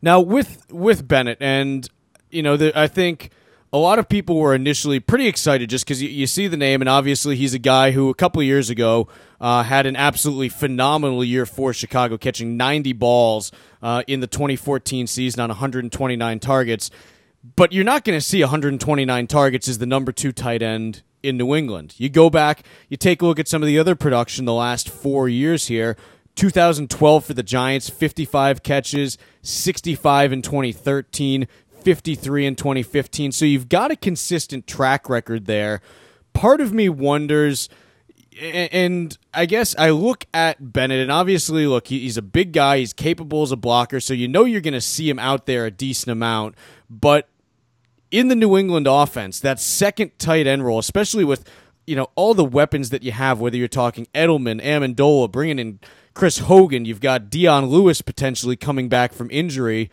Now 0.00 0.20
with 0.20 0.66
with 0.70 1.06
Bennett 1.06 1.38
and 1.40 1.88
you 2.32 2.42
know, 2.42 2.56
the, 2.56 2.78
I 2.78 2.88
think 2.88 3.30
a 3.72 3.78
lot 3.78 3.98
of 3.98 4.08
people 4.08 4.36
were 4.36 4.54
initially 4.54 5.00
pretty 5.00 5.26
excited 5.26 5.70
just 5.70 5.84
because 5.84 6.02
you, 6.02 6.08
you, 6.08 6.26
see 6.26 6.46
the 6.46 6.56
name, 6.56 6.82
and 6.82 6.88
obviously 6.88 7.36
he's 7.36 7.54
a 7.54 7.58
guy 7.58 7.92
who 7.92 8.10
a 8.10 8.14
couple 8.14 8.42
years 8.42 8.68
ago 8.68 9.08
uh, 9.40 9.62
had 9.62 9.86
an 9.86 9.96
absolutely 9.96 10.48
phenomenal 10.48 11.24
year 11.24 11.46
for 11.46 11.72
Chicago, 11.72 12.18
catching 12.18 12.56
90 12.56 12.92
balls 12.92 13.50
uh, 13.82 14.02
in 14.06 14.20
the 14.20 14.26
2014 14.26 15.06
season 15.06 15.40
on 15.40 15.48
129 15.48 16.38
targets. 16.40 16.90
But 17.56 17.72
you're 17.72 17.84
not 17.84 18.04
going 18.04 18.16
to 18.16 18.24
see 18.24 18.40
129 18.40 19.26
targets 19.26 19.68
as 19.68 19.78
the 19.78 19.86
number 19.86 20.12
two 20.12 20.32
tight 20.32 20.62
end 20.62 21.02
in 21.22 21.36
New 21.36 21.54
England. 21.54 21.94
You 21.96 22.08
go 22.08 22.30
back, 22.30 22.64
you 22.88 22.96
take 22.96 23.22
a 23.22 23.26
look 23.26 23.38
at 23.38 23.48
some 23.48 23.62
of 23.62 23.66
the 23.66 23.78
other 23.78 23.94
production 23.94 24.44
the 24.44 24.52
last 24.52 24.88
four 24.88 25.28
years 25.28 25.66
here. 25.68 25.96
2012 26.34 27.24
for 27.24 27.34
the 27.34 27.42
Giants, 27.42 27.90
55 27.90 28.62
catches, 28.62 29.18
65 29.42 30.32
in 30.32 30.42
2013, 30.42 31.46
53 31.82 32.46
in 32.46 32.56
2015. 32.56 33.32
So 33.32 33.44
you've 33.44 33.68
got 33.68 33.90
a 33.90 33.96
consistent 33.96 34.66
track 34.66 35.08
record 35.08 35.46
there. 35.46 35.80
Part 36.32 36.60
of 36.60 36.72
me 36.72 36.88
wonders 36.88 37.68
and 38.40 39.16
I 39.34 39.46
guess 39.46 39.74
I 39.78 39.90
look 39.90 40.26
at 40.32 40.72
Bennett, 40.72 41.00
and 41.00 41.12
obviously, 41.12 41.66
look, 41.66 41.88
he's 41.88 42.16
a 42.16 42.22
big 42.22 42.52
guy. 42.52 42.78
He's 42.78 42.92
capable 42.92 43.42
as 43.42 43.52
a 43.52 43.56
blocker, 43.56 44.00
so 44.00 44.14
you 44.14 44.26
know 44.28 44.44
you're 44.44 44.60
going 44.60 44.72
to 44.74 44.80
see 44.80 45.08
him 45.08 45.18
out 45.18 45.46
there 45.46 45.66
a 45.66 45.70
decent 45.70 46.12
amount. 46.12 46.54
But 46.88 47.28
in 48.10 48.28
the 48.28 48.34
New 48.34 48.56
England 48.56 48.86
offense, 48.88 49.40
that 49.40 49.60
second 49.60 50.18
tight 50.18 50.46
end 50.46 50.64
role, 50.64 50.78
especially 50.78 51.24
with 51.24 51.48
you 51.86 51.96
know 51.96 52.08
all 52.14 52.34
the 52.34 52.44
weapons 52.44 52.90
that 52.90 53.02
you 53.02 53.12
have, 53.12 53.40
whether 53.40 53.56
you're 53.56 53.68
talking 53.68 54.06
Edelman, 54.14 54.62
Amendola, 54.62 55.30
bringing 55.30 55.58
in 55.58 55.80
Chris 56.14 56.38
Hogan, 56.38 56.84
you've 56.84 57.00
got 57.00 57.30
Dion 57.30 57.66
Lewis 57.66 58.00
potentially 58.00 58.56
coming 58.56 58.88
back 58.88 59.12
from 59.12 59.30
injury. 59.30 59.90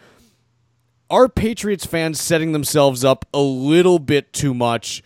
Are 1.10 1.28
Patriots 1.28 1.86
fans 1.86 2.22
setting 2.22 2.52
themselves 2.52 3.04
up 3.04 3.26
a 3.34 3.42
little 3.42 4.00
bit 4.00 4.32
too 4.34 4.54
much? 4.54 5.04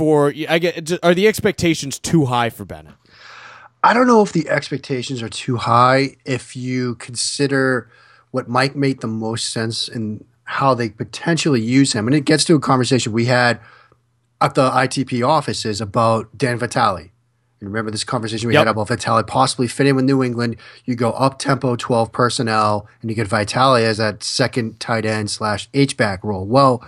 for 0.00 0.32
I 0.48 0.58
get 0.58 1.04
are 1.04 1.14
the 1.14 1.28
expectations 1.28 1.98
too 1.98 2.24
high 2.24 2.48
for 2.48 2.64
Bennett? 2.64 2.94
I 3.82 3.92
don't 3.92 4.06
know 4.06 4.22
if 4.22 4.32
the 4.32 4.48
expectations 4.48 5.22
are 5.22 5.28
too 5.28 5.58
high 5.58 6.16
if 6.24 6.56
you 6.56 6.94
consider 6.94 7.90
what 8.30 8.48
might 8.48 8.76
make 8.76 9.02
the 9.02 9.06
most 9.06 9.50
sense 9.50 9.88
and 9.88 10.24
how 10.44 10.72
they 10.72 10.88
potentially 10.88 11.60
use 11.60 11.92
him. 11.92 12.06
And 12.06 12.16
it 12.16 12.24
gets 12.24 12.46
to 12.46 12.54
a 12.54 12.60
conversation 12.60 13.12
we 13.12 13.26
had 13.26 13.60
at 14.40 14.54
the 14.54 14.70
ITP 14.70 15.26
offices 15.26 15.82
about 15.82 16.36
Dan 16.36 16.58
Vitale. 16.58 17.09
Remember 17.60 17.90
this 17.90 18.04
conversation 18.04 18.48
we 18.48 18.54
yep. 18.54 18.66
had 18.66 18.70
about 18.70 18.88
Vitale 18.88 19.22
possibly 19.22 19.68
fitting 19.68 19.94
with 19.94 20.06
New 20.06 20.22
England. 20.22 20.56
You 20.86 20.94
go 20.94 21.10
up 21.12 21.38
tempo 21.38 21.76
12 21.76 22.10
personnel 22.10 22.88
and 23.02 23.10
you 23.10 23.14
get 23.14 23.26
Vitale 23.26 23.84
as 23.84 23.98
that 23.98 24.22
second 24.22 24.80
tight 24.80 25.04
end 25.04 25.30
slash 25.30 25.68
H 25.74 25.96
back 25.96 26.24
role. 26.24 26.46
Well, 26.46 26.82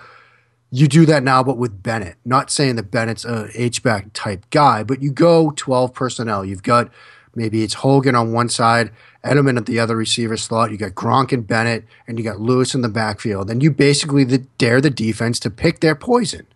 you 0.75 0.88
do 0.88 1.05
that 1.05 1.23
now, 1.23 1.43
but 1.43 1.59
with 1.59 1.83
Bennett. 1.83 2.17
Not 2.25 2.50
saying 2.50 2.76
that 2.76 2.91
Bennett's 2.91 3.26
a 3.26 3.49
H-back 3.55 4.14
type 4.14 4.49
guy, 4.49 4.83
but 4.83 5.02
you 5.02 5.12
go 5.12 5.52
12 5.55 5.93
personnel. 5.93 6.47
You've 6.47 6.62
got 6.62 6.91
maybe 7.35 7.62
it's 7.62 7.75
Hogan 7.75 8.14
on 8.14 8.33
one 8.33 8.49
side, 8.49 8.91
Edelman 9.23 9.59
at 9.59 9.67
the 9.67 9.79
other 9.79 9.95
receiver 9.95 10.38
slot. 10.38 10.71
You 10.71 10.79
got 10.79 10.93
Gronk 10.93 11.31
and 11.31 11.47
Bennett, 11.47 11.85
and 12.09 12.19
you 12.19 12.25
got 12.25 12.41
Lewis 12.41 12.75
in 12.75 12.81
the 12.81 12.88
backfield. 12.88 13.50
And 13.50 13.62
you 13.62 13.71
basically 13.71 14.25
the, 14.25 14.38
dare 14.57 14.81
the 14.81 14.88
defense 14.88 15.38
to 15.41 15.50
pick 15.50 15.81
their 15.81 15.95
poison. 15.95 16.47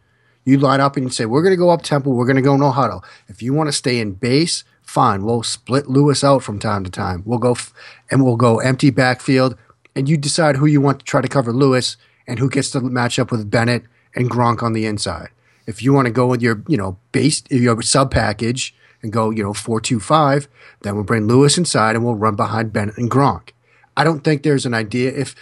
You 0.47 0.59
line 0.59 0.81
up 0.81 0.97
and 0.97 1.05
you 1.05 1.11
say, 1.11 1.27
"We're 1.27 1.43
going 1.43 1.53
to 1.53 1.59
go 1.59 1.69
up 1.69 1.83
tempo. 1.83 2.09
We're 2.11 2.25
going 2.25 2.37
to 2.37 2.43
go 2.43 2.57
no 2.57 2.71
huddle. 2.71 3.05
If 3.29 3.43
you 3.43 3.53
want 3.53 3.69
to 3.69 3.73
stay 3.73 3.99
in 4.01 4.13
base, 4.13 4.65
fine. 4.81 5.25
We'll 5.25 5.43
split 5.43 5.89
Lewis 5.89 6.25
out 6.25 6.43
from 6.43 6.59
time 6.59 6.85
to 6.85 6.91
time. 6.91 7.23
We'll 7.27 7.39
go 7.39 7.53
f- 7.53 7.75
and 8.11 8.25
we'll 8.25 8.37
go 8.37 8.61
empty 8.61 8.89
backfield, 8.89 9.59
and 9.95 10.09
you 10.09 10.17
decide 10.17 10.57
who 10.57 10.65
you 10.65 10.81
want 10.81 11.01
to 11.01 11.05
try 11.05 11.21
to 11.21 11.29
cover 11.29 11.53
Lewis 11.53 11.99
and 12.27 12.39
who 12.39 12.49
gets 12.49 12.71
to 12.71 12.81
match 12.81 13.19
up 13.19 13.31
with 13.31 13.51
Bennett." 13.51 13.85
and 14.17 14.31
Gronk 14.31 14.63
on 14.63 14.73
the 14.73 14.87
inside. 14.87 15.29
If 15.67 15.83
you 15.83 15.93
want 15.93 16.07
to 16.07 16.13
go 16.13 16.27
with 16.27 16.41
your, 16.41 16.63
you 16.67 16.77
know, 16.77 16.99
base, 17.13 17.43
your 17.51 17.81
sub 17.83 18.11
package 18.11 18.75
and 19.03 19.13
go, 19.13 19.31
you 19.31 19.43
know, 19.43 19.53
four 19.53 19.81
two 19.81 20.01
five, 20.01 20.49
then 20.83 20.95
we'll 20.95 21.05
bring 21.05 21.27
Lewis 21.27 21.59
inside 21.59 21.95
and 21.95 22.05
we'll 22.05 22.15
run 22.15 22.35
behind 22.35 22.73
Bennett 22.73 22.97
and 22.97 23.11
Gronk. 23.11 23.51
I 23.97 24.05
don't 24.05 24.25
think 24.25 24.43
there's 24.43 24.67
an 24.67 24.75
idea 24.75 25.13
if 25.13 25.35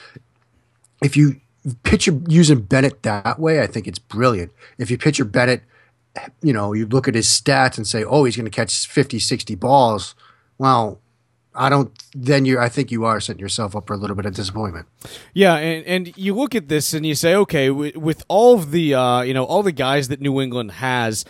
if 1.03 1.17
you 1.17 1.41
picture 1.83 2.21
using 2.29 2.61
Bennett 2.63 3.03
that 3.03 3.39
way, 3.39 3.61
I 3.61 3.67
think 3.67 3.87
it's 3.87 3.99
brilliant. 3.99 4.53
If 4.79 4.91
you 4.91 4.99
picture 4.99 5.25
Bennett, 5.25 5.63
you 6.43 6.53
know, 6.53 6.73
you 6.73 6.87
look 6.87 7.09
at 7.09 7.15
his 7.15 7.27
stats 7.27 7.77
and 7.77 7.87
say, 7.87 8.05
oh, 8.05 8.25
he's 8.25 8.37
going 8.37 8.45
to 8.45 8.51
catch 8.51 8.87
50, 8.87 9.19
60 9.19 9.55
balls. 9.55 10.15
Well, 10.59 11.01
I 11.55 11.69
don't. 11.69 11.91
Then 12.15 12.45
you, 12.45 12.59
I 12.59 12.69
think 12.69 12.91
you 12.91 13.05
are 13.05 13.21
setting 13.21 13.41
yourself 13.41 13.77
up 13.77 13.87
for 13.87 13.95
a 13.95 13.97
little 13.97 14.17
bit 14.17 14.27
of 14.27 14.35
disappointment. 14.35 14.87
Yeah, 15.33 15.55
and, 15.55 15.87
and 15.87 16.19
you 16.19 16.35
look 16.35 16.55
at 16.55 16.69
this 16.69 16.93
and 16.95 17.07
you 17.07 17.15
say, 17.15 17.35
okay, 17.35 17.71
with, 17.71 17.97
with 17.97 18.25
all 18.29 18.55
of 18.55 18.71
the, 18.73 18.95
uh, 18.95 19.23
you 19.23 19.35
know, 19.35 19.45
all 19.45 19.63
the 19.63 19.73
guys 19.73 20.09
that 20.09 20.21
New 20.21 20.41
England 20.41 20.73
has, 20.73 21.25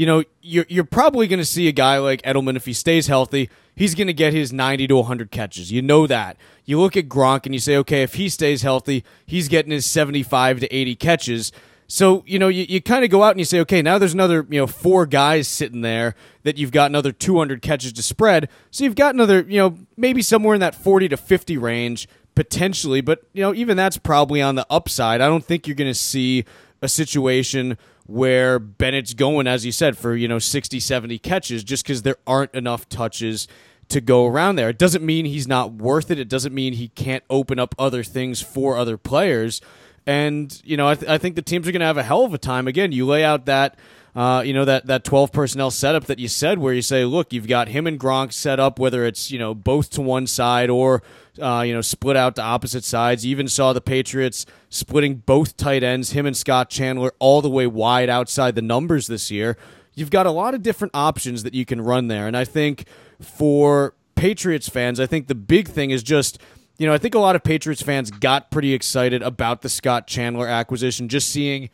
you 0.00 0.06
know, 0.06 0.24
you're 0.40 0.64
you're 0.70 0.84
probably 0.84 1.26
going 1.26 1.40
to 1.40 1.44
see 1.44 1.68
a 1.68 1.72
guy 1.72 1.98
like 1.98 2.22
Edelman 2.22 2.56
if 2.56 2.64
he 2.64 2.72
stays 2.72 3.06
healthy, 3.06 3.50
he's 3.76 3.94
going 3.94 4.06
to 4.06 4.14
get 4.14 4.32
his 4.32 4.50
90 4.50 4.86
to 4.86 4.96
100 4.96 5.30
catches. 5.30 5.70
You 5.70 5.82
know 5.82 6.06
that. 6.06 6.38
You 6.64 6.80
look 6.80 6.96
at 6.96 7.06
Gronk 7.06 7.44
and 7.44 7.54
you 7.54 7.58
say, 7.58 7.76
okay, 7.76 8.02
if 8.02 8.14
he 8.14 8.30
stays 8.30 8.62
healthy, 8.62 9.04
he's 9.26 9.48
getting 9.48 9.72
his 9.72 9.84
75 9.84 10.60
to 10.60 10.74
80 10.74 10.96
catches. 10.96 11.52
So, 11.86 12.24
you 12.26 12.38
know, 12.38 12.48
you, 12.48 12.64
you 12.66 12.80
kind 12.80 13.04
of 13.04 13.10
go 13.10 13.22
out 13.22 13.32
and 13.32 13.40
you 13.40 13.44
say, 13.44 13.60
okay, 13.60 13.82
now 13.82 13.98
there's 13.98 14.14
another, 14.14 14.46
you 14.48 14.58
know, 14.58 14.66
four 14.66 15.04
guys 15.04 15.46
sitting 15.48 15.82
there 15.82 16.14
that 16.44 16.56
you've 16.56 16.72
got 16.72 16.90
another 16.90 17.12
200 17.12 17.60
catches 17.60 17.92
to 17.92 18.02
spread. 18.02 18.48
So 18.70 18.84
you've 18.84 18.94
got 18.94 19.12
another, 19.12 19.42
you 19.42 19.58
know, 19.58 19.76
maybe 19.98 20.22
somewhere 20.22 20.54
in 20.54 20.60
that 20.62 20.74
40 20.74 21.10
to 21.10 21.18
50 21.18 21.58
range 21.58 22.08
potentially, 22.34 23.02
but, 23.02 23.24
you 23.34 23.42
know, 23.42 23.52
even 23.52 23.76
that's 23.76 23.98
probably 23.98 24.40
on 24.40 24.54
the 24.54 24.66
upside. 24.70 25.20
I 25.20 25.26
don't 25.26 25.44
think 25.44 25.66
you're 25.66 25.76
going 25.76 25.90
to 25.90 25.94
see 25.94 26.46
a 26.80 26.88
situation 26.88 27.76
where 28.10 28.58
Bennett's 28.58 29.14
going, 29.14 29.46
as 29.46 29.64
you 29.64 29.70
said, 29.70 29.96
for, 29.96 30.16
you 30.16 30.26
know, 30.26 30.40
60, 30.40 30.80
70 30.80 31.18
catches 31.20 31.62
just 31.62 31.84
because 31.84 32.02
there 32.02 32.16
aren't 32.26 32.52
enough 32.54 32.88
touches 32.88 33.46
to 33.88 34.00
go 34.00 34.26
around 34.26 34.56
there. 34.56 34.68
It 34.68 34.78
doesn't 34.78 35.04
mean 35.04 35.26
he's 35.26 35.46
not 35.46 35.72
worth 35.74 36.10
it. 36.10 36.18
It 36.18 36.28
doesn't 36.28 36.54
mean 36.54 36.72
he 36.72 36.88
can't 36.88 37.24
open 37.30 37.58
up 37.58 37.74
other 37.78 38.02
things 38.02 38.42
for 38.42 38.76
other 38.76 38.96
players. 38.96 39.60
And 40.06 40.60
you 40.64 40.76
know, 40.76 40.88
I, 40.88 40.94
th- 40.94 41.10
I 41.10 41.18
think 41.18 41.36
the 41.36 41.42
teams 41.42 41.68
are 41.68 41.72
going 41.72 41.80
to 41.80 41.86
have 41.86 41.98
a 41.98 42.02
hell 42.02 42.24
of 42.24 42.34
a 42.34 42.38
time. 42.38 42.66
Again, 42.66 42.92
you 42.92 43.06
lay 43.06 43.24
out 43.24 43.46
that. 43.46 43.78
Uh, 44.12 44.42
you 44.44 44.52
know 44.52 44.64
that 44.64 44.86
that 44.86 45.04
twelve 45.04 45.30
personnel 45.30 45.70
setup 45.70 46.06
that 46.06 46.18
you 46.18 46.26
said, 46.26 46.58
where 46.58 46.74
you 46.74 46.82
say, 46.82 47.04
look, 47.04 47.32
you've 47.32 47.46
got 47.46 47.68
him 47.68 47.86
and 47.86 47.98
Gronk 48.00 48.32
set 48.32 48.58
up, 48.58 48.80
whether 48.80 49.04
it's 49.04 49.30
you 49.30 49.38
know 49.38 49.54
both 49.54 49.88
to 49.90 50.00
one 50.02 50.26
side 50.26 50.68
or 50.68 51.00
uh, 51.40 51.62
you 51.64 51.72
know 51.72 51.80
split 51.80 52.16
out 52.16 52.34
to 52.34 52.42
opposite 52.42 52.82
sides. 52.82 53.24
You 53.24 53.30
even 53.30 53.46
saw 53.46 53.72
the 53.72 53.80
Patriots 53.80 54.46
splitting 54.68 55.16
both 55.18 55.56
tight 55.56 55.84
ends, 55.84 56.10
him 56.10 56.26
and 56.26 56.36
Scott 56.36 56.70
Chandler, 56.70 57.12
all 57.20 57.40
the 57.40 57.48
way 57.48 57.68
wide 57.68 58.10
outside 58.10 58.56
the 58.56 58.62
numbers 58.62 59.06
this 59.06 59.30
year. 59.30 59.56
You've 59.94 60.10
got 60.10 60.26
a 60.26 60.32
lot 60.32 60.54
of 60.54 60.62
different 60.62 60.92
options 60.92 61.44
that 61.44 61.54
you 61.54 61.64
can 61.64 61.80
run 61.80 62.08
there, 62.08 62.26
and 62.26 62.36
I 62.36 62.44
think 62.44 62.86
for 63.20 63.94
Patriots 64.16 64.68
fans, 64.68 64.98
I 64.98 65.06
think 65.06 65.28
the 65.28 65.34
big 65.36 65.68
thing 65.68 65.90
is 65.90 66.02
just 66.02 66.40
you 66.80 66.86
know, 66.86 66.94
I 66.94 66.98
think 66.98 67.14
a 67.14 67.18
lot 67.18 67.36
of 67.36 67.42
Patriots 67.42 67.82
fans 67.82 68.10
got 68.10 68.50
pretty 68.50 68.72
excited 68.72 69.22
about 69.22 69.60
the 69.60 69.68
Scott 69.68 70.06
Chandler 70.06 70.48
acquisition, 70.48 71.10
just 71.10 71.28
seeing 71.28 71.68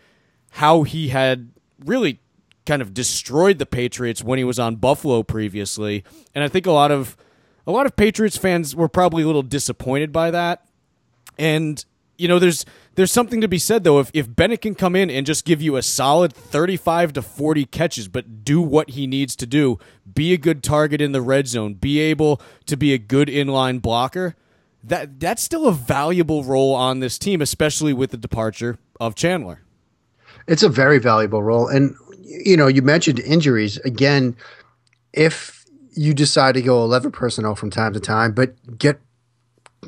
how 0.50 0.82
he 0.82 1.10
had 1.10 1.50
really 1.78 2.18
kind 2.66 2.82
of 2.82 2.92
destroyed 2.92 3.60
the 3.60 3.66
Patriots 3.66 4.24
when 4.24 4.36
he 4.36 4.42
was 4.42 4.58
on 4.58 4.74
Buffalo 4.74 5.22
previously. 5.22 6.02
And 6.34 6.42
I 6.42 6.48
think 6.48 6.66
a 6.66 6.72
lot 6.72 6.90
of 6.90 7.16
a 7.68 7.70
lot 7.70 7.86
of 7.86 7.94
Patriots 7.94 8.36
fans 8.36 8.74
were 8.74 8.88
probably 8.88 9.22
a 9.22 9.26
little 9.26 9.44
disappointed 9.44 10.10
by 10.10 10.32
that. 10.32 10.66
And 11.38 11.84
you 12.18 12.26
know, 12.26 12.40
there's 12.40 12.66
there's 12.96 13.12
something 13.12 13.40
to 13.40 13.46
be 13.46 13.60
said 13.60 13.84
though 13.84 14.00
if 14.00 14.10
if 14.12 14.34
Bennett 14.34 14.62
can 14.62 14.74
come 14.74 14.96
in 14.96 15.08
and 15.08 15.24
just 15.24 15.44
give 15.44 15.62
you 15.62 15.76
a 15.76 15.82
solid 15.82 16.32
35 16.32 17.12
to 17.12 17.22
40 17.22 17.64
catches 17.66 18.08
but 18.08 18.42
do 18.42 18.60
what 18.60 18.90
he 18.90 19.06
needs 19.06 19.36
to 19.36 19.46
do, 19.46 19.78
be 20.12 20.32
a 20.32 20.36
good 20.36 20.64
target 20.64 21.00
in 21.00 21.12
the 21.12 21.22
red 21.22 21.46
zone, 21.46 21.74
be 21.74 22.00
able 22.00 22.40
to 22.64 22.76
be 22.76 22.92
a 22.92 22.98
good 22.98 23.28
inline 23.28 23.80
blocker, 23.80 24.34
that 24.86 25.18
that's 25.18 25.42
still 25.42 25.66
a 25.66 25.72
valuable 25.72 26.44
role 26.44 26.74
on 26.74 27.00
this 27.00 27.18
team, 27.18 27.40
especially 27.40 27.92
with 27.92 28.10
the 28.10 28.16
departure 28.16 28.78
of 29.00 29.14
Chandler. 29.14 29.62
It's 30.46 30.62
a 30.62 30.68
very 30.68 30.98
valuable 30.98 31.42
role, 31.42 31.68
and 31.68 31.94
you 32.22 32.56
know, 32.56 32.66
you 32.66 32.82
mentioned 32.82 33.20
injuries 33.20 33.78
again. 33.78 34.36
If 35.12 35.64
you 35.92 36.14
decide 36.14 36.54
to 36.54 36.62
go 36.62 36.84
eleven 36.84 37.10
personnel 37.10 37.56
from 37.56 37.70
time 37.70 37.92
to 37.94 38.00
time, 38.00 38.32
but 38.32 38.54
get 38.78 39.00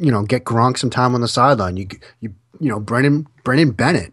you 0.00 0.10
know 0.10 0.22
get 0.22 0.44
Gronk 0.44 0.78
some 0.78 0.90
time 0.90 1.14
on 1.14 1.20
the 1.20 1.28
sideline, 1.28 1.76
you 1.76 1.86
you 2.20 2.34
you 2.58 2.68
know 2.68 2.80
Brennan 2.80 3.28
Brennan 3.44 3.70
Bennett, 3.72 4.12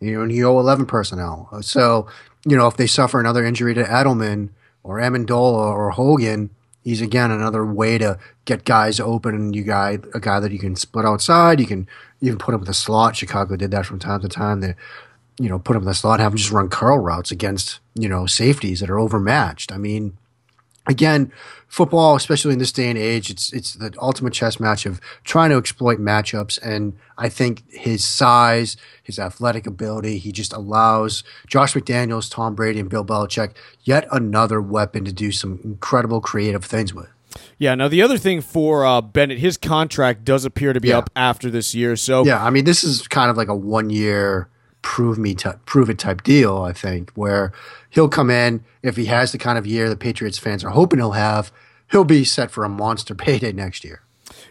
you 0.00 0.12
know, 0.12 0.22
and 0.22 0.32
you 0.32 0.42
go 0.42 0.58
eleven 0.58 0.84
personnel. 0.84 1.48
So 1.62 2.06
you 2.46 2.56
know 2.56 2.66
if 2.66 2.76
they 2.76 2.86
suffer 2.86 3.18
another 3.18 3.44
injury 3.44 3.72
to 3.74 3.84
Edelman 3.84 4.50
or 4.82 4.98
Amendola 4.98 5.70
or 5.72 5.90
Hogan, 5.90 6.50
he's 6.88 7.02
again 7.02 7.30
another 7.30 7.66
way 7.66 7.98
to 7.98 8.18
get 8.46 8.64
guys 8.64 8.98
open 8.98 9.34
and 9.34 9.54
you 9.54 9.62
guy 9.62 9.98
a 10.14 10.20
guy 10.20 10.40
that 10.40 10.52
you 10.52 10.58
can 10.58 10.74
split 10.74 11.04
outside. 11.04 11.60
You 11.60 11.66
can 11.66 11.86
even 12.22 12.38
put 12.38 12.54
him 12.54 12.62
in 12.62 12.66
the 12.66 12.72
slot. 12.72 13.14
Chicago 13.14 13.56
did 13.56 13.70
that 13.72 13.84
from 13.84 13.98
time 13.98 14.22
to 14.22 14.28
time. 14.28 14.60
They 14.60 14.74
you 15.38 15.50
know 15.50 15.58
put 15.58 15.76
him 15.76 15.82
in 15.82 15.88
the 15.88 15.94
slot, 15.94 16.18
have 16.18 16.32
him 16.32 16.38
just 16.38 16.50
run 16.50 16.70
curl 16.70 16.98
routes 16.98 17.30
against 17.30 17.80
you 17.94 18.08
know 18.08 18.24
safeties 18.24 18.80
that 18.80 18.88
are 18.88 18.98
overmatched. 18.98 19.70
I 19.70 19.76
mean, 19.76 20.16
again, 20.88 21.30
football, 21.68 22.16
especially 22.16 22.54
in 22.54 22.58
this 22.58 22.72
day 22.72 22.88
and 22.88 22.98
age, 22.98 23.30
it's 23.30 23.52
it's 23.52 23.74
the 23.74 23.94
ultimate 24.00 24.32
chess 24.32 24.58
match 24.58 24.86
of 24.86 25.00
trying 25.22 25.50
to 25.50 25.56
exploit 25.56 26.00
matchups. 26.00 26.58
And 26.62 26.94
I 27.16 27.28
think 27.28 27.62
his 27.70 28.04
size, 28.04 28.76
his 29.02 29.18
athletic 29.18 29.66
ability, 29.66 30.18
he 30.18 30.32
just 30.32 30.52
allows 30.52 31.22
Josh 31.46 31.74
McDaniels, 31.74 32.30
Tom 32.30 32.54
Brady, 32.54 32.80
and 32.80 32.88
Bill 32.88 33.04
Belichick 33.04 33.52
yet 33.84 34.08
another 34.10 34.60
weapon 34.60 35.04
to 35.04 35.12
do 35.12 35.30
some 35.30 35.60
incredible 35.62 36.20
creative 36.20 36.64
things 36.64 36.92
with. 36.94 37.08
Yeah. 37.58 37.74
Now 37.74 37.88
the 37.88 38.02
other 38.02 38.18
thing 38.18 38.40
for 38.40 38.84
uh, 38.84 39.00
Bennett, 39.02 39.38
his 39.38 39.56
contract 39.56 40.24
does 40.24 40.44
appear 40.44 40.72
to 40.72 40.80
be 40.80 40.88
yeah. 40.88 40.98
up 40.98 41.10
after 41.14 41.50
this 41.50 41.74
year. 41.74 41.94
So 41.94 42.24
yeah, 42.24 42.42
I 42.42 42.50
mean, 42.50 42.64
this 42.64 42.82
is 42.82 43.06
kind 43.06 43.30
of 43.30 43.36
like 43.36 43.48
a 43.48 43.54
one 43.54 43.90
year 43.90 44.48
prove 44.82 45.18
me 45.18 45.34
t- 45.34 45.50
prove 45.66 45.90
it 45.90 45.98
type 45.98 46.22
deal. 46.22 46.58
I 46.58 46.72
think 46.72 47.10
where 47.12 47.52
he'll 47.90 48.08
come 48.08 48.30
in 48.30 48.64
if 48.82 48.96
he 48.96 49.06
has 49.06 49.32
the 49.32 49.38
kind 49.38 49.58
of 49.58 49.66
year 49.66 49.88
the 49.88 49.96
Patriots 49.96 50.38
fans 50.38 50.64
are 50.64 50.70
hoping 50.70 50.98
he'll 50.98 51.12
have. 51.12 51.52
He'll 51.90 52.04
be 52.04 52.24
set 52.24 52.50
for 52.50 52.64
a 52.64 52.68
monster 52.68 53.14
payday 53.14 53.52
next 53.52 53.84
year. 53.84 54.02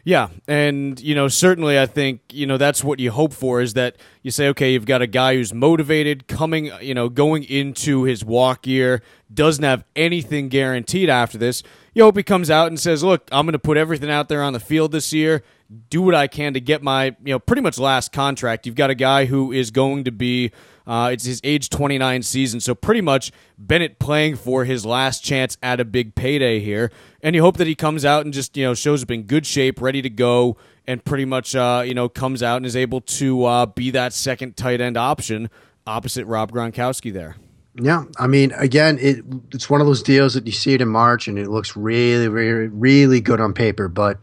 Yeah, 0.03 0.29
and 0.47 0.99
you 0.99 1.15
know 1.15 1.27
certainly 1.27 1.79
I 1.79 1.85
think 1.85 2.21
you 2.31 2.45
know 2.45 2.57
that's 2.57 2.83
what 2.83 2.99
you 2.99 3.11
hope 3.11 3.33
for 3.33 3.61
is 3.61 3.73
that 3.73 3.97
you 4.23 4.31
say 4.31 4.47
okay 4.49 4.71
you've 4.71 4.85
got 4.85 5.01
a 5.01 5.07
guy 5.07 5.35
who's 5.35 5.53
motivated 5.53 6.27
coming 6.27 6.71
you 6.81 6.93
know 6.93 7.09
going 7.09 7.43
into 7.43 8.03
his 8.03 8.23
walk 8.23 8.65
year 8.65 9.01
doesn't 9.33 9.63
have 9.63 9.83
anything 9.95 10.49
guaranteed 10.49 11.09
after 11.09 11.37
this. 11.37 11.61
You 11.97 12.03
hope 12.03 12.15
he 12.15 12.21
comes 12.21 12.51
out 12.51 12.67
and 12.67 12.79
says, 12.79 13.03
"Look, 13.03 13.27
I'm 13.31 13.47
going 13.47 13.53
to 13.53 13.59
put 13.59 13.75
everything 13.75 14.11
out 14.11 14.29
there 14.29 14.43
on 14.43 14.53
the 14.53 14.59
field 14.59 14.91
this 14.91 15.11
year, 15.11 15.41
do 15.89 16.03
what 16.03 16.13
I 16.13 16.27
can 16.27 16.53
to 16.53 16.59
get 16.61 16.83
my 16.83 17.05
you 17.25 17.33
know 17.33 17.39
pretty 17.39 17.63
much 17.63 17.79
last 17.79 18.11
contract." 18.11 18.67
You've 18.67 18.75
got 18.75 18.91
a 18.91 18.95
guy 18.95 19.25
who 19.25 19.51
is 19.51 19.71
going 19.71 20.03
to 20.03 20.11
be 20.11 20.51
uh, 20.85 21.09
it's 21.11 21.25
his 21.25 21.41
age 21.43 21.71
29 21.71 22.21
season, 22.21 22.59
so 22.59 22.75
pretty 22.75 23.01
much 23.01 23.31
Bennett 23.57 23.97
playing 23.97 24.35
for 24.35 24.63
his 24.63 24.85
last 24.85 25.23
chance 25.23 25.57
at 25.63 25.79
a 25.79 25.85
big 25.85 26.13
payday 26.13 26.59
here. 26.59 26.91
And 27.23 27.35
you 27.35 27.41
hope 27.41 27.57
that 27.57 27.65
he 27.65 27.73
comes 27.73 28.05
out 28.05 28.25
and 28.25 28.31
just 28.31 28.55
you 28.55 28.63
know 28.63 28.75
shows 28.75 29.01
up 29.01 29.09
in 29.09 29.23
good 29.23 29.47
shape, 29.47 29.81
ready 29.81 30.03
to 30.03 30.09
go, 30.11 30.55
and 30.85 31.03
pretty 31.03 31.25
much 31.25 31.55
uh, 31.55 31.81
you 31.83 31.95
know 31.95 32.09
comes 32.09 32.43
out 32.43 32.57
and 32.57 32.65
is 32.67 32.75
able 32.75 33.01
to 33.01 33.43
uh, 33.45 33.65
be 33.65 33.89
that 33.89 34.13
second 34.13 34.55
tight 34.55 34.81
end 34.81 34.97
option 34.97 35.49
opposite 35.87 36.27
Rob 36.27 36.51
Gronkowski 36.51 37.11
there. 37.11 37.37
Yeah, 37.79 38.05
I 38.17 38.27
mean, 38.27 38.51
again, 38.53 38.97
it 38.99 39.23
it's 39.51 39.69
one 39.69 39.81
of 39.81 39.87
those 39.87 40.01
deals 40.01 40.33
that 40.33 40.45
you 40.45 40.51
see 40.51 40.73
it 40.73 40.81
in 40.81 40.87
March 40.87 41.27
and 41.27 41.37
it 41.37 41.47
looks 41.47 41.75
really, 41.75 42.27
really, 42.27 42.67
really 42.67 43.21
good 43.21 43.39
on 43.39 43.53
paper, 43.53 43.87
but 43.87 44.17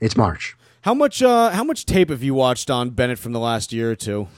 it's 0.00 0.16
March. 0.16 0.56
How 0.82 0.94
much 0.94 1.22
uh, 1.22 1.50
how 1.50 1.64
much 1.64 1.86
tape 1.86 2.10
have 2.10 2.22
you 2.22 2.34
watched 2.34 2.70
on 2.70 2.90
Bennett 2.90 3.18
from 3.18 3.32
the 3.32 3.40
last 3.40 3.72
year 3.72 3.90
or 3.90 3.96
two? 3.96 4.28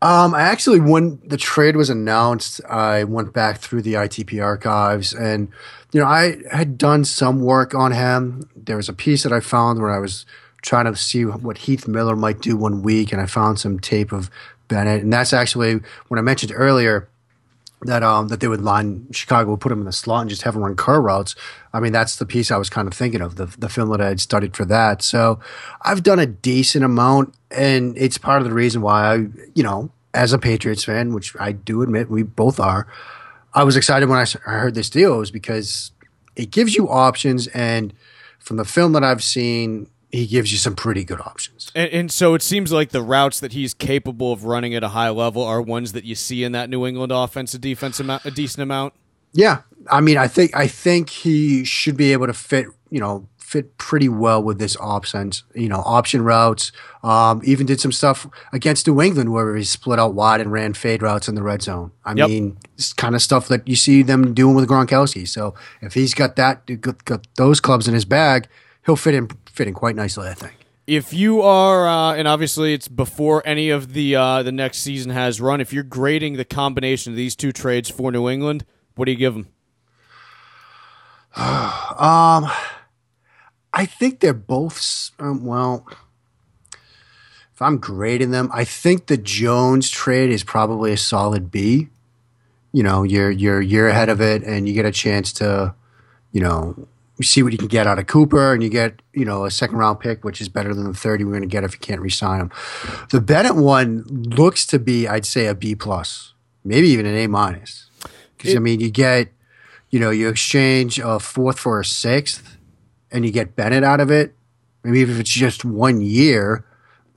Um, 0.00 0.32
I 0.32 0.42
actually, 0.42 0.78
when 0.78 1.20
the 1.24 1.36
trade 1.36 1.74
was 1.74 1.90
announced, 1.90 2.60
I 2.64 3.02
went 3.02 3.32
back 3.32 3.58
through 3.58 3.82
the 3.82 3.94
ITP 3.94 4.42
archives 4.42 5.12
and, 5.12 5.48
you 5.92 6.00
know, 6.00 6.06
I 6.06 6.36
had 6.52 6.78
done 6.78 7.04
some 7.04 7.40
work 7.40 7.74
on 7.74 7.90
him. 7.90 8.48
There 8.54 8.76
was 8.76 8.88
a 8.88 8.92
piece 8.92 9.24
that 9.24 9.32
I 9.32 9.40
found 9.40 9.80
where 9.80 9.90
I 9.90 9.98
was 9.98 10.24
trying 10.62 10.84
to 10.84 10.94
see 10.94 11.24
what 11.24 11.58
Heath 11.58 11.88
Miller 11.88 12.14
might 12.14 12.40
do 12.40 12.56
one 12.56 12.82
week, 12.82 13.12
and 13.12 13.20
I 13.20 13.26
found 13.26 13.58
some 13.58 13.80
tape 13.80 14.12
of 14.12 14.30
Bennett. 14.68 15.02
And 15.02 15.12
that's 15.12 15.32
actually 15.32 15.80
when 16.06 16.18
I 16.18 16.22
mentioned 16.22 16.52
earlier 16.54 17.08
that 17.82 18.02
um 18.02 18.28
that 18.28 18.40
they 18.40 18.48
would 18.48 18.60
line 18.60 19.06
Chicago 19.12 19.52
would 19.52 19.60
put 19.60 19.70
him 19.70 19.78
in 19.80 19.84
the 19.84 19.92
slot 19.92 20.22
and 20.22 20.30
just 20.30 20.42
have 20.42 20.56
him 20.56 20.62
run 20.62 20.74
curl 20.76 21.00
routes. 21.00 21.34
I 21.72 21.80
mean, 21.80 21.92
that's 21.92 22.16
the 22.16 22.26
piece 22.26 22.50
I 22.50 22.56
was 22.56 22.68
kind 22.68 22.88
of 22.88 22.94
thinking 22.94 23.20
of 23.20 23.36
the 23.36 23.46
the 23.46 23.68
film 23.68 23.90
that 23.90 24.00
I 24.00 24.08
had 24.08 24.20
studied 24.20 24.56
for 24.56 24.64
that. 24.64 25.02
So 25.02 25.38
I've 25.82 26.02
done 26.02 26.18
a 26.18 26.26
decent 26.26 26.84
amount, 26.84 27.34
and 27.50 27.96
it's 27.96 28.18
part 28.18 28.42
of 28.42 28.48
the 28.48 28.54
reason 28.54 28.82
why 28.82 29.14
I, 29.14 29.14
you 29.54 29.62
know, 29.62 29.90
as 30.12 30.32
a 30.32 30.38
Patriots 30.38 30.84
fan, 30.84 31.14
which 31.14 31.36
I 31.38 31.52
do 31.52 31.82
admit 31.82 32.10
we 32.10 32.22
both 32.22 32.58
are, 32.58 32.88
I 33.54 33.64
was 33.64 33.76
excited 33.76 34.08
when 34.08 34.18
I 34.18 34.26
heard 34.50 34.74
this 34.74 34.90
deal 34.90 35.18
was 35.18 35.30
because 35.30 35.92
it 36.34 36.50
gives 36.50 36.74
you 36.74 36.88
options, 36.88 37.46
and 37.48 37.92
from 38.38 38.56
the 38.56 38.64
film 38.64 38.92
that 38.92 39.04
I've 39.04 39.22
seen, 39.22 39.88
he 40.10 40.26
gives 40.26 40.50
you 40.50 40.58
some 40.58 40.74
pretty 40.74 41.04
good 41.04 41.20
options. 41.20 41.70
And, 41.74 41.90
and, 41.90 42.12
so 42.12 42.34
it 42.34 42.42
seems 42.42 42.72
like 42.72 42.90
the 42.90 43.02
routes 43.02 43.40
that 43.40 43.52
he's 43.52 43.74
capable 43.74 44.32
of 44.32 44.44
running 44.44 44.74
at 44.74 44.82
a 44.82 44.88
high 44.88 45.10
level 45.10 45.42
are 45.42 45.60
ones 45.60 45.92
that 45.92 46.04
you 46.04 46.14
see 46.14 46.44
in 46.44 46.52
that 46.52 46.70
New 46.70 46.86
England 46.86 47.12
offense 47.12 47.52
a 47.54 47.58
defense 47.58 48.00
amount, 48.00 48.24
a 48.24 48.30
decent 48.30 48.62
amount. 48.62 48.94
Yeah, 49.32 49.62
I 49.90 50.00
mean, 50.00 50.16
I 50.16 50.26
think 50.26 50.56
I 50.56 50.66
think 50.66 51.10
he 51.10 51.64
should 51.64 51.96
be 51.96 52.12
able 52.12 52.26
to 52.26 52.32
fit, 52.32 52.66
you 52.90 53.00
know, 53.00 53.28
fit 53.36 53.76
pretty 53.78 54.08
well 54.08 54.42
with 54.42 54.58
this 54.58 54.76
options, 54.78 55.44
you 55.54 55.68
know, 55.68 55.82
option 55.84 56.22
routes. 56.22 56.72
Um, 57.02 57.40
even 57.44 57.66
did 57.66 57.80
some 57.80 57.92
stuff 57.92 58.26
against 58.52 58.86
New 58.86 59.00
England 59.00 59.32
where 59.32 59.56
he 59.56 59.64
split 59.64 59.98
out 59.98 60.14
wide 60.14 60.40
and 60.40 60.50
ran 60.50 60.74
fade 60.74 61.02
routes 61.02 61.28
in 61.28 61.34
the 61.34 61.42
red 61.42 61.62
zone. 61.62 61.92
I 62.04 62.14
yep. 62.14 62.28
mean, 62.28 62.58
it's 62.74 62.92
kind 62.92 63.14
of 63.14 63.22
stuff 63.22 63.48
that 63.48 63.68
you 63.68 63.76
see 63.76 64.02
them 64.02 64.34
doing 64.34 64.54
with 64.54 64.68
Gronkowski. 64.68 65.28
So 65.28 65.54
if 65.80 65.94
he's 65.94 66.14
got 66.14 66.36
that, 66.36 66.66
got 67.04 67.26
those 67.36 67.60
clubs 67.60 67.88
in 67.88 67.94
his 67.94 68.04
bag, 68.04 68.48
he'll 68.84 68.96
fit 68.96 69.14
in 69.14 69.28
fit 69.58 69.68
in 69.68 69.74
quite 69.74 69.96
nicely, 69.96 70.28
I 70.28 70.34
think. 70.34 70.54
If 70.86 71.12
you 71.12 71.42
are, 71.42 71.86
uh, 71.86 72.14
and 72.14 72.26
obviously 72.26 72.72
it's 72.72 72.88
before 72.88 73.42
any 73.44 73.68
of 73.68 73.92
the 73.92 74.16
uh, 74.16 74.42
the 74.42 74.52
next 74.52 74.78
season 74.78 75.10
has 75.10 75.38
run. 75.38 75.60
If 75.60 75.72
you're 75.72 75.82
grading 75.82 76.34
the 76.34 76.46
combination 76.46 77.12
of 77.12 77.16
these 77.16 77.36
two 77.36 77.52
trades 77.52 77.90
for 77.90 78.10
New 78.10 78.28
England, 78.28 78.64
what 78.94 79.04
do 79.04 79.12
you 79.12 79.18
give 79.18 79.34
them? 79.34 79.48
um, 81.36 82.48
I 83.72 83.84
think 83.84 84.20
they're 84.20 84.32
both 84.32 85.10
um, 85.18 85.44
well. 85.44 85.86
If 87.52 87.60
I'm 87.60 87.78
grading 87.78 88.30
them, 88.30 88.48
I 88.54 88.64
think 88.64 89.08
the 89.08 89.16
Jones 89.18 89.90
trade 89.90 90.30
is 90.30 90.44
probably 90.44 90.92
a 90.92 90.96
solid 90.96 91.50
B. 91.50 91.88
You 92.72 92.82
know, 92.84 93.02
you're 93.02 93.30
you're 93.30 93.60
you're 93.60 93.88
ahead 93.88 94.08
of 94.08 94.20
it, 94.22 94.42
and 94.44 94.68
you 94.68 94.74
get 94.74 94.86
a 94.86 94.92
chance 94.92 95.32
to, 95.34 95.74
you 96.32 96.40
know, 96.40 96.86
you 97.18 97.24
see 97.24 97.42
what 97.42 97.52
you 97.52 97.58
can 97.58 97.68
get 97.68 97.86
out 97.86 97.98
of 97.98 98.06
Cooper, 98.06 98.52
and 98.52 98.62
you 98.62 98.68
get 98.68 99.02
you 99.12 99.24
know 99.24 99.44
a 99.44 99.50
second 99.50 99.76
round 99.76 100.00
pick, 100.00 100.24
which 100.24 100.40
is 100.40 100.48
better 100.48 100.72
than 100.72 100.84
the 100.84 100.94
thirty 100.94 101.24
we're 101.24 101.32
going 101.32 101.42
to 101.42 101.48
get 101.48 101.64
if 101.64 101.72
you 101.72 101.80
can't 101.80 102.00
re-sign 102.00 102.40
him. 102.40 102.50
The 103.10 103.20
Bennett 103.20 103.56
one 103.56 104.04
looks 104.04 104.64
to 104.68 104.78
be, 104.78 105.06
I'd 105.06 105.26
say, 105.26 105.46
a 105.46 105.54
B 105.54 105.74
plus, 105.74 106.34
maybe 106.64 106.88
even 106.88 107.06
an 107.06 107.16
A 107.16 107.26
minus, 107.26 107.90
because 108.36 108.54
I 108.54 108.60
mean 108.60 108.80
you 108.80 108.90
get, 108.90 109.28
you 109.90 109.98
know, 110.00 110.10
you 110.10 110.28
exchange 110.28 110.98
a 110.98 111.18
fourth 111.18 111.58
for 111.58 111.80
a 111.80 111.84
sixth, 111.84 112.56
and 113.10 113.26
you 113.26 113.32
get 113.32 113.56
Bennett 113.56 113.84
out 113.84 114.00
of 114.00 114.10
it. 114.10 114.34
Maybe 114.84 115.02
if 115.02 115.18
it's 115.18 115.30
just 115.30 115.64
one 115.64 116.00
year, 116.00 116.64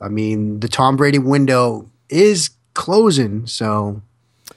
I 0.01 0.09
mean 0.09 0.59
the 0.59 0.67
Tom 0.67 0.97
Brady 0.97 1.19
window 1.19 1.89
is 2.09 2.49
closing, 2.73 3.45
so 3.45 4.01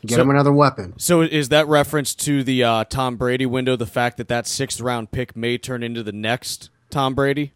Get 0.02 0.16
so, 0.16 0.22
him 0.22 0.30
another 0.30 0.52
weapon. 0.52 0.94
So 0.98 1.22
is 1.22 1.48
that 1.50 1.66
reference 1.66 2.14
to 2.16 2.42
the 2.42 2.64
uh, 2.64 2.84
Tom 2.84 3.16
Brady 3.16 3.46
window? 3.46 3.76
The 3.76 3.86
fact 3.86 4.16
that 4.18 4.28
that 4.28 4.46
sixth 4.46 4.80
round 4.80 5.10
pick 5.10 5.36
may 5.36 5.58
turn 5.58 5.82
into 5.82 6.02
the 6.02 6.12
next 6.12 6.70
Tom 6.90 7.14
Brady. 7.14 7.52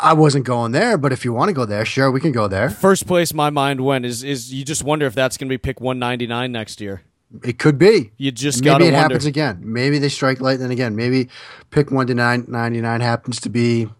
I 0.00 0.12
wasn't 0.12 0.44
going 0.44 0.72
there, 0.72 0.96
but 0.96 1.12
if 1.12 1.24
you 1.24 1.32
want 1.32 1.48
to 1.48 1.52
go 1.52 1.64
there, 1.64 1.84
sure, 1.84 2.10
we 2.10 2.20
can 2.20 2.30
go 2.30 2.46
there. 2.46 2.70
First 2.70 3.06
place 3.06 3.34
my 3.34 3.50
mind 3.50 3.80
went 3.80 4.04
is 4.04 4.22
is 4.22 4.52
you 4.52 4.64
just 4.64 4.84
wonder 4.84 5.06
if 5.06 5.14
that's 5.14 5.36
going 5.36 5.48
to 5.48 5.52
be 5.52 5.58
pick 5.58 5.80
199 5.80 6.52
next 6.52 6.80
year. 6.80 7.02
It 7.44 7.58
could 7.58 7.78
be. 7.78 8.12
You 8.16 8.30
just 8.30 8.64
maybe 8.64 8.70
it 8.70 8.92
wonder. 8.92 8.96
happens 8.96 9.26
again. 9.26 9.60
Maybe 9.62 9.98
they 9.98 10.08
strike 10.08 10.40
lightning 10.40 10.70
again. 10.70 10.96
Maybe 10.96 11.28
pick 11.70 11.90
one 11.90 12.06
to 12.06 12.14
nine 12.14 12.46
ninety 12.48 12.80
nine 12.80 13.00
happens 13.00 13.40
to 13.40 13.50
be. 13.50 13.90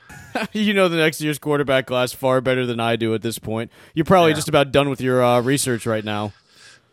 you 0.52 0.72
know 0.72 0.88
the 0.88 0.96
next 0.96 1.20
year's 1.20 1.38
quarterback 1.38 1.86
class 1.86 2.12
far 2.12 2.40
better 2.40 2.64
than 2.64 2.80
I 2.80 2.96
do 2.96 3.14
at 3.14 3.20
this 3.20 3.38
point. 3.38 3.70
You're 3.92 4.06
probably 4.06 4.30
yeah. 4.30 4.36
just 4.36 4.48
about 4.48 4.72
done 4.72 4.88
with 4.88 5.00
your 5.00 5.22
uh, 5.22 5.40
research 5.40 5.84
right 5.84 6.04
now. 6.04 6.32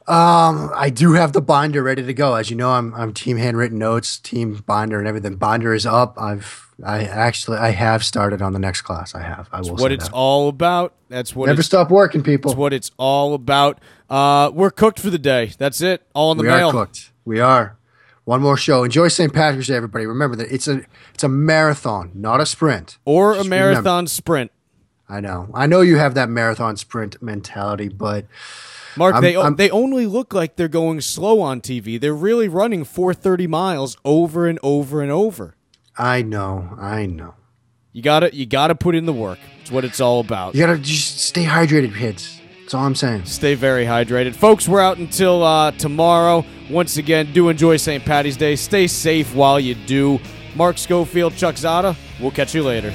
Um, 0.08 0.70
I 0.76 0.91
do 0.91 1.13
have 1.13 1.34
the 1.34 1.41
binder 1.41 1.82
ready 1.82 2.04
to 2.04 2.13
go. 2.13 2.36
As 2.36 2.52
you 2.52 2.56
know, 2.56 2.70
I'm 2.70 2.94
I'm 2.94 3.12
team 3.12 3.38
handwritten 3.38 3.80
notes, 3.80 4.20
team 4.20 4.63
binder, 4.65 5.00
and 5.00 5.08
everything. 5.08 5.36
Binder 5.36 5.74
is 5.74 5.88
up. 5.88 6.15
I've 6.20 6.72
I 6.84 7.06
actually 7.06 7.58
I 7.58 7.70
have 7.70 8.04
started 8.04 8.41
on 8.41 8.54
the 8.54 8.60
next 8.60 8.82
class. 8.82 9.15
I 9.15 9.22
have. 9.24 9.50
I 9.52 9.62
will. 9.62 9.70
That's 9.70 9.82
what 9.82 9.91
it's 9.91 10.06
that. 10.06 10.13
all 10.13 10.48
about. 10.48 10.94
That's 11.10 11.36
what. 11.36 11.48
Never 11.48 11.63
stop 11.63 11.89
working, 11.89 12.22
people. 12.22 12.52
That's 12.52 12.60
what 12.60 12.72
it's 12.72 12.91
all 12.98 13.34
about. 13.34 13.80
Uh, 14.08 14.52
we're 14.54 14.70
cooked 14.70 15.00
for 15.00 15.10
the 15.10 15.18
day. 15.18 15.54
That's 15.58 15.82
it. 15.82 16.04
All 16.13 16.32
in 16.32 16.38
the 16.38 16.44
we 16.44 16.50
mail. 16.50 16.72
We 16.72 16.78
are 16.78 16.86
cooked. 16.86 17.12
We 17.26 17.39
are. 17.39 17.78
One 18.26 18.41
more 18.41 18.58
show. 18.58 18.84
Enjoy 18.84 19.08
St. 19.08 19.34
Patrick's 19.34 19.68
Day, 19.68 19.76
everybody. 19.76 20.06
Remember 20.06 20.36
that 20.36 20.54
it's 20.54 20.68
a 20.68 20.82
it's 21.15 21.24
a 21.24 21.30
marathon, 21.30 22.12
not 22.13 22.41
a 22.41 22.46
sprint. 22.46 23.00
Or 23.06 23.34
Just 23.36 23.48
a 23.48 23.50
marathon 23.50 23.84
remember. 23.84 24.10
sprint. 24.10 24.52
I 25.08 25.20
know. 25.20 25.50
I 25.54 25.68
know 25.68 25.82
you 25.82 25.98
have 25.98 26.15
that 26.15 26.30
marathon 26.30 26.78
sprint 26.78 27.22
mentality, 27.22 27.88
but 27.88 28.26
Mark, 28.98 29.16
I'm, 29.16 29.22
they 29.22 29.36
I'm, 29.36 29.56
they 29.56 29.70
only 29.70 30.06
look 30.06 30.34
like 30.34 30.56
they're 30.56 30.68
going 30.68 31.02
slow 31.02 31.42
on 31.42 31.62
TV. 31.62 32.00
They're 32.00 32.14
really 32.14 32.48
running 32.48 32.84
430 32.84 33.48
miles 33.48 33.98
over 34.06 34.48
and 34.48 34.60
over 34.64 35.02
and 35.02 35.12
over. 35.12 35.56
I 35.98 36.22
know, 36.22 36.76
I 36.80 37.06
know. 37.06 37.36
You 37.92 38.02
gotta 38.02 38.36
you 38.36 38.46
gotta 38.46 38.76
put 38.76 38.96
in 38.96 39.06
the 39.06 39.14
work. 39.14 39.40
It's 39.62 39.72
what 39.72 39.86
it's 39.86 40.02
all 40.02 40.20
about. 40.20 40.54
You 40.56 40.62
gotta 40.66 40.78
just 40.78 41.20
stay 41.20 41.46
hydrated, 41.46 41.96
kids. 41.98 42.42
That's 42.62 42.74
all 42.74 42.84
I'm 42.84 42.96
saying. 42.96 43.26
Stay 43.26 43.56
very 43.56 43.86
hydrated, 43.86 44.36
folks. 44.36 44.68
We're 44.68 44.82
out 44.82 44.98
until 44.98 45.44
uh, 45.44 45.72
tomorrow. 45.72 46.44
Once 46.70 46.98
again, 46.98 47.32
do 47.32 47.50
enjoy 47.50 47.78
St. 47.78 48.04
Patty's 48.04 48.38
Day. 48.38 48.56
Stay 48.56 48.88
safe 48.88 49.36
while 49.36 49.60
you 49.60 49.76
do. 49.76 50.20
Mark 50.56 50.78
Schofield, 50.78 51.36
Chuck 51.36 51.56
Zodda. 51.56 51.96
We'll 52.20 52.32
catch 52.32 52.56
you 52.56 52.64
later. 52.64 52.92